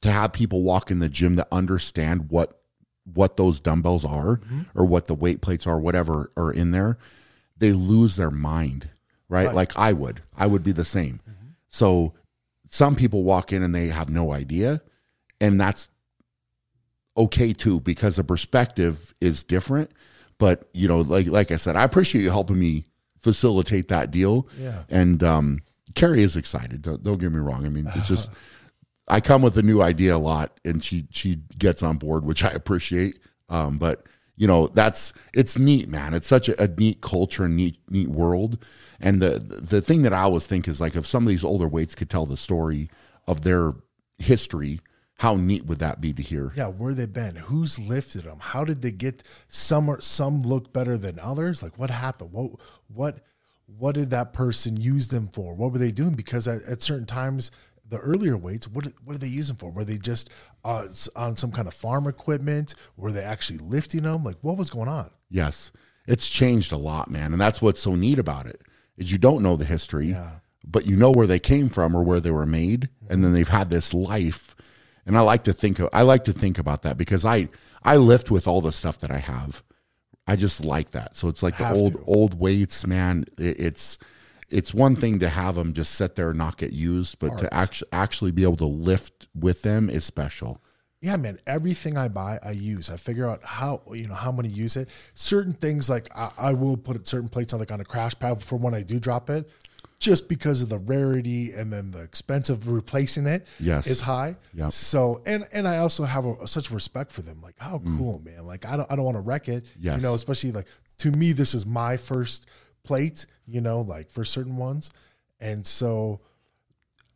[0.00, 2.60] to have people walk in the gym that understand what
[3.04, 4.62] what those dumbbells are mm-hmm.
[4.74, 6.96] or what the weight plates are whatever are in there.
[7.58, 8.88] They lose their mind
[9.28, 9.54] right, Right.
[9.54, 10.22] like i would.
[10.36, 11.20] I would be the same.
[11.28, 11.48] Mm-hmm.
[11.68, 12.14] So
[12.68, 14.80] some people walk in and they have no idea.
[15.40, 15.88] And that's
[17.16, 19.90] okay too because the perspective is different
[20.40, 22.84] but you know like like i said i appreciate you helping me
[23.18, 24.48] facilitate that deal.
[24.58, 24.82] Yeah.
[24.88, 25.60] and um
[25.94, 26.82] carrie is excited.
[26.82, 27.64] Don't, don't get me wrong.
[27.64, 28.30] I mean it's just
[29.08, 32.42] i come with a new idea a lot and she she gets on board which
[32.42, 33.20] i appreciate.
[33.48, 36.14] Um but you know that's it's neat man.
[36.14, 38.64] It's such a, a neat culture and neat neat world.
[38.98, 41.68] And the the thing that i always think is like if some of these older
[41.68, 42.88] weights could tell the story
[43.26, 43.74] of their
[44.18, 44.80] history
[45.20, 47.36] how neat would that be to hear Yeah, where they been?
[47.36, 48.38] Who's lifted them?
[48.40, 49.90] How did they get some?
[49.90, 51.62] Are, some look better than others.
[51.62, 52.32] Like what happened?
[52.32, 52.52] What
[52.88, 53.18] what
[53.66, 55.54] what did that person use them for?
[55.54, 56.14] What were they doing?
[56.14, 57.50] Because at, at certain times,
[57.86, 59.70] the earlier weights, what what are they using for?
[59.70, 60.30] Were they just
[60.64, 62.74] uh, on some kind of farm equipment?
[62.96, 64.24] Were they actually lifting them?
[64.24, 65.10] Like what was going on?
[65.28, 65.70] Yes.
[66.06, 67.32] It's changed a lot, man.
[67.32, 68.62] And that's what's so neat about it.
[68.96, 70.36] Is you don't know the history, Yeah.
[70.66, 73.46] but you know where they came from or where they were made, and then they've
[73.48, 74.56] had this life.
[75.10, 77.48] And I like to think of, I like to think about that because I
[77.82, 79.64] I lift with all the stuff that I have.
[80.24, 81.16] I just like that.
[81.16, 82.04] So it's like the old to.
[82.06, 83.24] old weights, man.
[83.36, 83.98] It, it's
[84.50, 87.52] it's one thing to have them just sit there and not get used, but to
[87.52, 90.62] actually actually be able to lift with them is special.
[91.02, 92.88] yeah, man, everything I buy, I use.
[92.88, 94.90] I figure out how you know how I'm going to use it.
[95.14, 98.44] Certain things like I, I will put certain plates on like on a crash pad
[98.44, 99.50] for when I do drop it,
[100.00, 103.86] just because of the rarity and then the expense of replacing it Yes.
[103.86, 104.34] is high.
[104.54, 104.72] Yep.
[104.72, 107.40] So and and I also have a, such respect for them.
[107.42, 108.46] Like how cool, man.
[108.46, 109.64] Like I don't I don't want to wreck it.
[109.64, 109.68] Mm.
[109.78, 109.96] Yes.
[109.96, 110.66] You know, especially like
[110.98, 112.48] to me, this is my first
[112.82, 113.26] plate.
[113.46, 114.90] You know, like for certain ones,
[115.38, 116.20] and so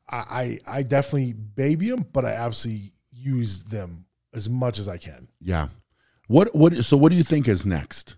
[0.09, 4.05] I I, I definitely baby them, but I absolutely use them
[4.35, 5.29] as much as I can.
[5.41, 5.69] Yeah.
[6.29, 8.17] What what so what do you think is next?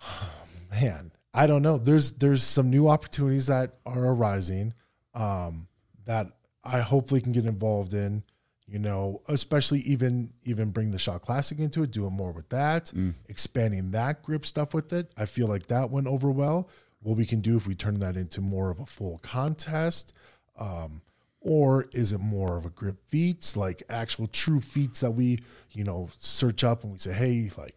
[0.70, 1.78] Man, I don't know.
[1.78, 4.72] There's there's some new opportunities that are arising
[5.14, 5.66] um,
[6.06, 6.28] that
[6.62, 8.22] I hopefully can get involved in.
[8.66, 12.92] You know, especially even even bring the Shaw Classic into it, doing more with that,
[13.28, 15.12] expanding that grip stuff with it.
[15.18, 16.70] I feel like that went over well.
[17.02, 20.14] What we can do if we turn that into more of a full contest,
[20.58, 21.02] um,
[21.40, 25.40] or is it more of a grip feats, like actual true feats that we
[25.72, 27.76] you know search up and we say, hey, like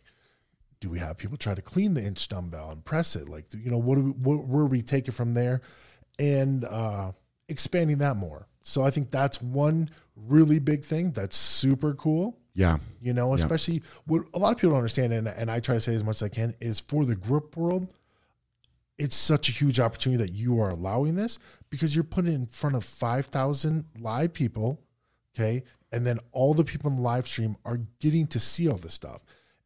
[0.80, 3.30] do we have people try to clean the inch dumbbell and press it?
[3.30, 5.62] Like you know what do we what, where we take it from there?
[6.20, 7.12] And uh
[7.50, 8.48] expanding that more.
[8.62, 12.38] So i think that's one really big thing that's super cool.
[12.54, 12.80] Yeah.
[13.00, 15.80] you know especially what a lot of people don't understand and, and i try to
[15.80, 17.94] say as much as i can is for the grip world
[18.98, 21.38] it's such a huge opportunity that you are allowing this
[21.70, 24.82] because you're putting it in front of 5000 live people
[25.38, 25.64] okay?
[25.92, 28.94] And then all the people in the live stream are getting to see all this
[28.94, 29.24] stuff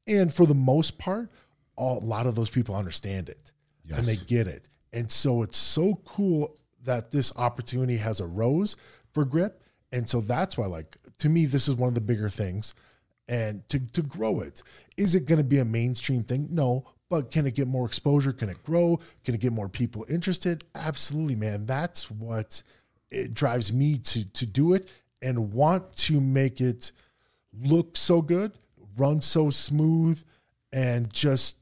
[0.08, 1.30] and for the most part
[1.76, 3.52] all, a lot of those people understand it.
[3.98, 4.70] And they get it.
[4.94, 8.78] And so it's so cool that this opportunity has arose
[9.14, 9.64] for grip.
[9.92, 12.74] And so that's why like to me this is one of the bigger things.
[13.28, 14.62] And to, to grow it
[14.98, 16.48] is it going to be a mainstream thing?
[16.52, 16.86] No.
[17.10, 18.32] But can it get more exposure?
[18.32, 19.00] Can it grow?
[19.26, 20.64] Can it get more people interested?
[20.76, 21.66] Absolutely man.
[21.66, 22.64] That's what
[23.10, 24.90] it drives me to to do it
[25.22, 26.92] and want to make it
[27.54, 28.54] look so good
[28.98, 30.22] run so smooth
[30.74, 31.58] and just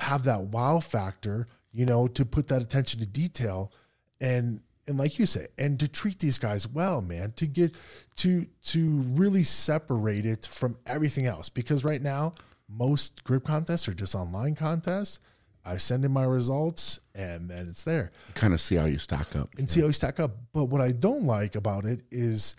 [0.00, 3.72] have that wow factor you know to put that attention to detail
[4.20, 7.74] and and like you say and to treat these guys well man to get
[8.16, 12.34] to to really separate it from everything else because right now
[12.68, 15.20] most grip contests are just online contests
[15.64, 19.34] i send in my results and then it's there Kind of see how you stack
[19.36, 19.50] up.
[19.58, 20.32] and see how you stack up.
[20.52, 22.56] But what I don't like about it is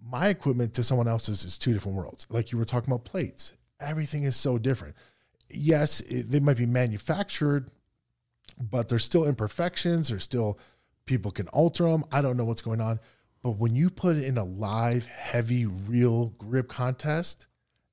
[0.00, 2.26] my equipment to someone else's is two different worlds.
[2.30, 4.94] Like you were talking about plates, everything is so different.
[5.50, 7.70] Yes, it, they might be manufactured,
[8.60, 10.08] but there's still imperfections.
[10.08, 10.58] There's still
[11.06, 12.04] people can alter them.
[12.12, 13.00] I don't know what's going on.
[13.42, 17.46] But when you put it in a live, heavy, real grip contest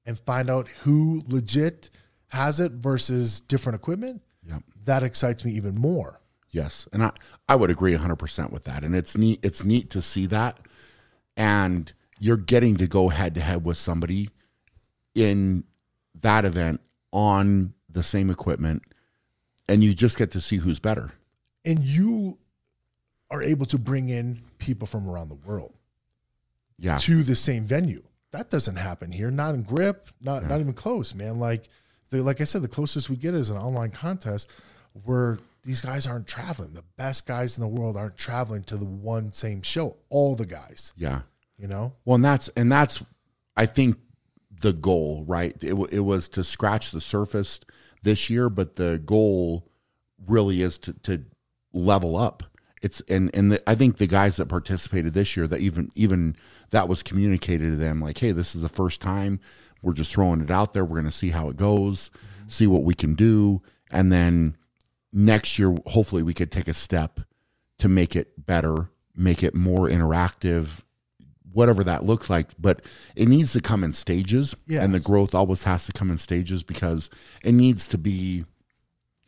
[0.06, 1.89] and find out who legit
[2.28, 4.64] has it versus different equipment, Yep.
[4.86, 6.20] that excites me even more.
[6.49, 7.12] Yes, and I
[7.47, 8.84] I would agree 100% with that.
[8.84, 10.60] And it's neat it's neat to see that
[11.38, 14.30] and you're getting to go head to head with somebody
[15.16, 15.64] in
[16.22, 16.80] that event
[17.12, 18.82] on the same equipment
[19.68, 21.12] and you just get to see who's better.
[21.66, 22.38] and you
[23.32, 25.74] are able to bring in people from around the world
[26.78, 26.98] Yeah.
[27.00, 28.04] to the same venue.
[28.32, 29.32] That doesn't happen here.
[29.32, 30.08] Not in grip.
[30.22, 31.40] Not not even close, man.
[31.40, 31.68] Like
[32.10, 34.52] the like I said, the closest we get is an online contest
[35.04, 36.74] where these guys aren't traveling.
[36.74, 39.97] The best guys in the world aren't traveling to the one same show.
[40.09, 41.22] All the guys, Yeah.
[41.57, 41.93] you know.
[42.05, 43.01] Well, and that's and that's
[43.55, 43.97] I think
[44.61, 45.55] the goal, right?
[45.61, 47.59] It it was to scratch the surface
[48.03, 49.70] this year, but the goal
[50.28, 51.24] really is to to
[51.74, 52.43] level up.
[52.82, 56.36] It's and and the, I think the guys that participated this year that even even
[56.72, 59.39] that was communicated to them like, hey, this is the first time.
[59.82, 60.84] We're just throwing it out there.
[60.84, 62.09] We're going to see how it goes,
[62.47, 63.61] see what we can do,
[63.91, 64.55] and then
[65.14, 67.20] next year hopefully we could take a step
[67.78, 70.82] to make it better, make it more interactive,
[71.51, 72.49] whatever that looks like.
[72.59, 72.82] But
[73.16, 76.64] it needs to come in stages, and the growth always has to come in stages
[76.64, 77.09] because
[77.43, 78.45] it needs to be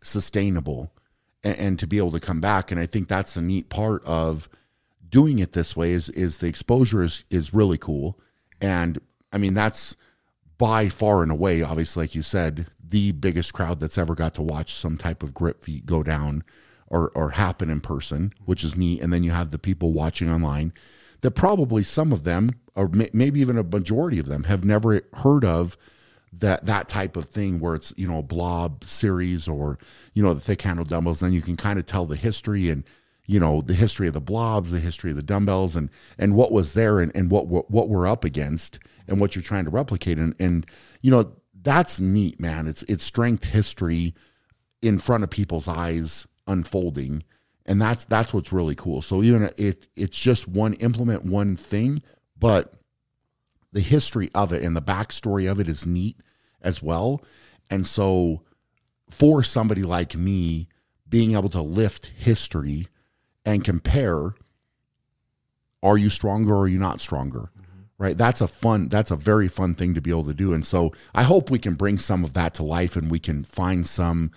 [0.01, 0.91] sustainable
[1.43, 2.71] and, and to be able to come back.
[2.71, 4.49] And I think that's the neat part of
[5.07, 8.19] doing it this way is is the exposure is is really cool.
[8.59, 8.99] And
[9.31, 9.95] I mean that's
[10.57, 14.41] by far and away, obviously, like you said, the biggest crowd that's ever got to
[14.41, 16.43] watch some type of grip feat go down
[16.87, 19.01] or or happen in person, which is neat.
[19.01, 20.73] And then you have the people watching online
[21.21, 25.01] that probably some of them, or may, maybe even a majority of them, have never
[25.13, 25.77] heard of
[26.31, 29.79] that that type of thing where it's you know a blob series or
[30.13, 31.19] you know the thick handle dumbbells.
[31.19, 32.83] Then you can kind of tell the history and
[33.25, 36.51] you know the history of the blobs the history of the dumbbells and and what
[36.51, 39.71] was there and, and what, what what we're up against and what you're trying to
[39.71, 40.17] replicate.
[40.17, 40.65] And and
[41.01, 42.67] you know that's neat man.
[42.67, 44.13] It's it's strength history
[44.81, 47.23] in front of people's eyes unfolding.
[47.65, 49.01] And that's that's what's really cool.
[49.01, 52.01] So even if it's just one implement one thing
[52.37, 52.73] but
[53.71, 56.17] the history of it and the backstory of it is neat
[56.61, 57.23] as well.
[57.69, 58.43] And so
[59.09, 60.67] for somebody like me
[61.07, 62.87] being able to lift history
[63.45, 64.33] and compare
[65.83, 67.51] are you stronger or are you not stronger.
[67.97, 68.17] Right?
[68.17, 70.53] That's a fun that's a very fun thing to be able to do.
[70.53, 73.43] And so i hope we can bring some of that to life and we can
[73.43, 74.31] find some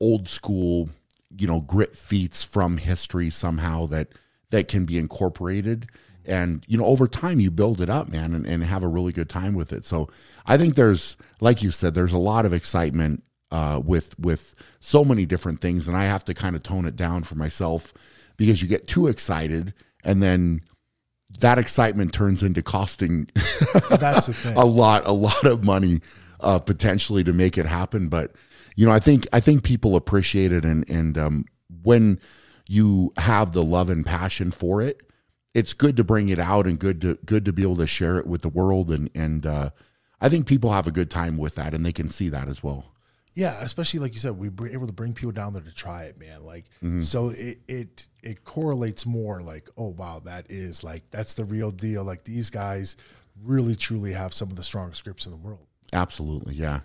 [0.00, 0.90] old school
[1.36, 4.08] you know grip feats from history somehow that
[4.50, 5.88] that can be incorporated.
[6.24, 9.12] And you know over time you build it up man and, and have a really
[9.12, 9.86] good time with it.
[9.86, 10.08] So
[10.46, 15.04] i think there's like you said there's a lot of excitement uh, with with so
[15.04, 15.88] many different things.
[15.88, 17.94] And i have to kind of tone it down for myself
[18.36, 19.72] because you get too excited
[20.04, 20.60] and then
[21.40, 23.28] that excitement turns into costing
[23.90, 24.56] that's the thing.
[24.56, 26.00] a lot a lot of money
[26.40, 28.08] uh, potentially to make it happen.
[28.08, 28.32] But
[28.76, 30.64] you know i think i think people appreciate it.
[30.64, 31.44] And and um,
[31.82, 32.20] when
[32.68, 35.00] you have the love and passion for it
[35.54, 38.18] it's good to bring it out and good to good to be able to share
[38.18, 38.90] it with the world.
[38.90, 39.70] And and uh,
[40.20, 42.62] i think people have a good time with that and they can see that as
[42.62, 42.86] well
[43.38, 46.02] yeah, especially like you said, we were able to bring people down there to try
[46.02, 46.42] it, man.
[46.42, 46.98] Like, mm-hmm.
[46.98, 49.40] so it it it correlates more.
[49.40, 52.02] Like, oh wow, that is like that's the real deal.
[52.02, 52.96] Like these guys
[53.44, 55.68] really truly have some of the strongest grips in the world.
[55.92, 56.80] Absolutely, yeah.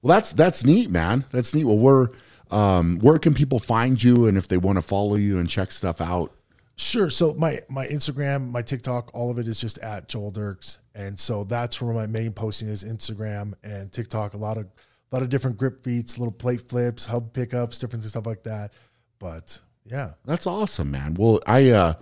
[0.00, 1.26] Well, that's that's neat, man.
[1.30, 1.64] That's neat.
[1.64, 2.08] Well, we're
[2.50, 5.70] um, where can people find you, and if they want to follow you and check
[5.72, 6.32] stuff out?
[6.76, 7.10] Sure.
[7.10, 11.20] So my my Instagram, my TikTok, all of it is just at Joel Dircks, and
[11.20, 14.32] so that's where my main posting is Instagram and TikTok.
[14.32, 14.68] A lot of
[15.12, 18.72] a lot of different grip feats, little plate flips, hub pickups, different stuff like that.
[19.18, 21.14] But yeah, that's awesome, man.
[21.14, 21.94] Well, I uh,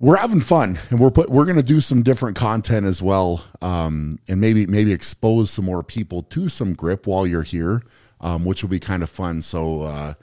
[0.00, 4.18] we're having fun, and we're put we're gonna do some different content as well, um,
[4.28, 7.82] and maybe maybe expose some more people to some grip while you're here,
[8.20, 9.42] um, which will be kind of fun.
[9.42, 9.82] So.
[9.82, 10.14] Uh,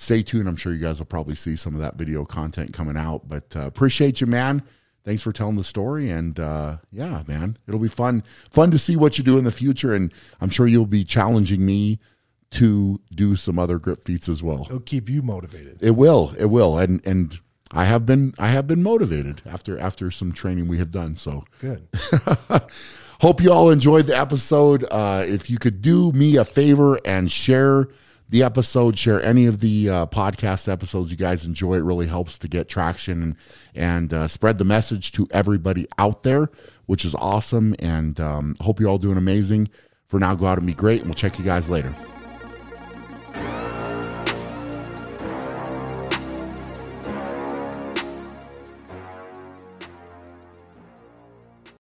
[0.00, 0.48] stay tuned.
[0.48, 3.28] I'm sure you guys will probably see some of that video content coming out.
[3.28, 4.62] But uh, appreciate you, man
[5.08, 6.10] thanks for telling the story.
[6.10, 9.50] And uh, yeah, man, it'll be fun fun to see what you do in the
[9.50, 9.94] future.
[9.94, 11.98] And I'm sure you'll be challenging me
[12.50, 14.66] to do some other grip feats as well.
[14.66, 15.78] It'll keep you motivated.
[15.80, 16.34] It will.
[16.38, 16.76] It will.
[16.76, 17.40] And and
[17.72, 21.16] I have been I have been motivated after after some training we have done.
[21.16, 21.88] So good.
[23.20, 24.84] Hope you all enjoyed the episode.
[24.90, 27.88] Uh, if you could do me a favor and share
[28.28, 31.74] the episode, share any of the uh, podcast episodes you guys enjoy.
[31.74, 33.36] It really helps to get traction and,
[33.74, 36.50] and uh, spread the message to everybody out there,
[36.86, 37.74] which is awesome.
[37.78, 39.68] And um, hope you're all doing amazing.
[40.06, 41.94] For now, go out and be great, and we'll check you guys later.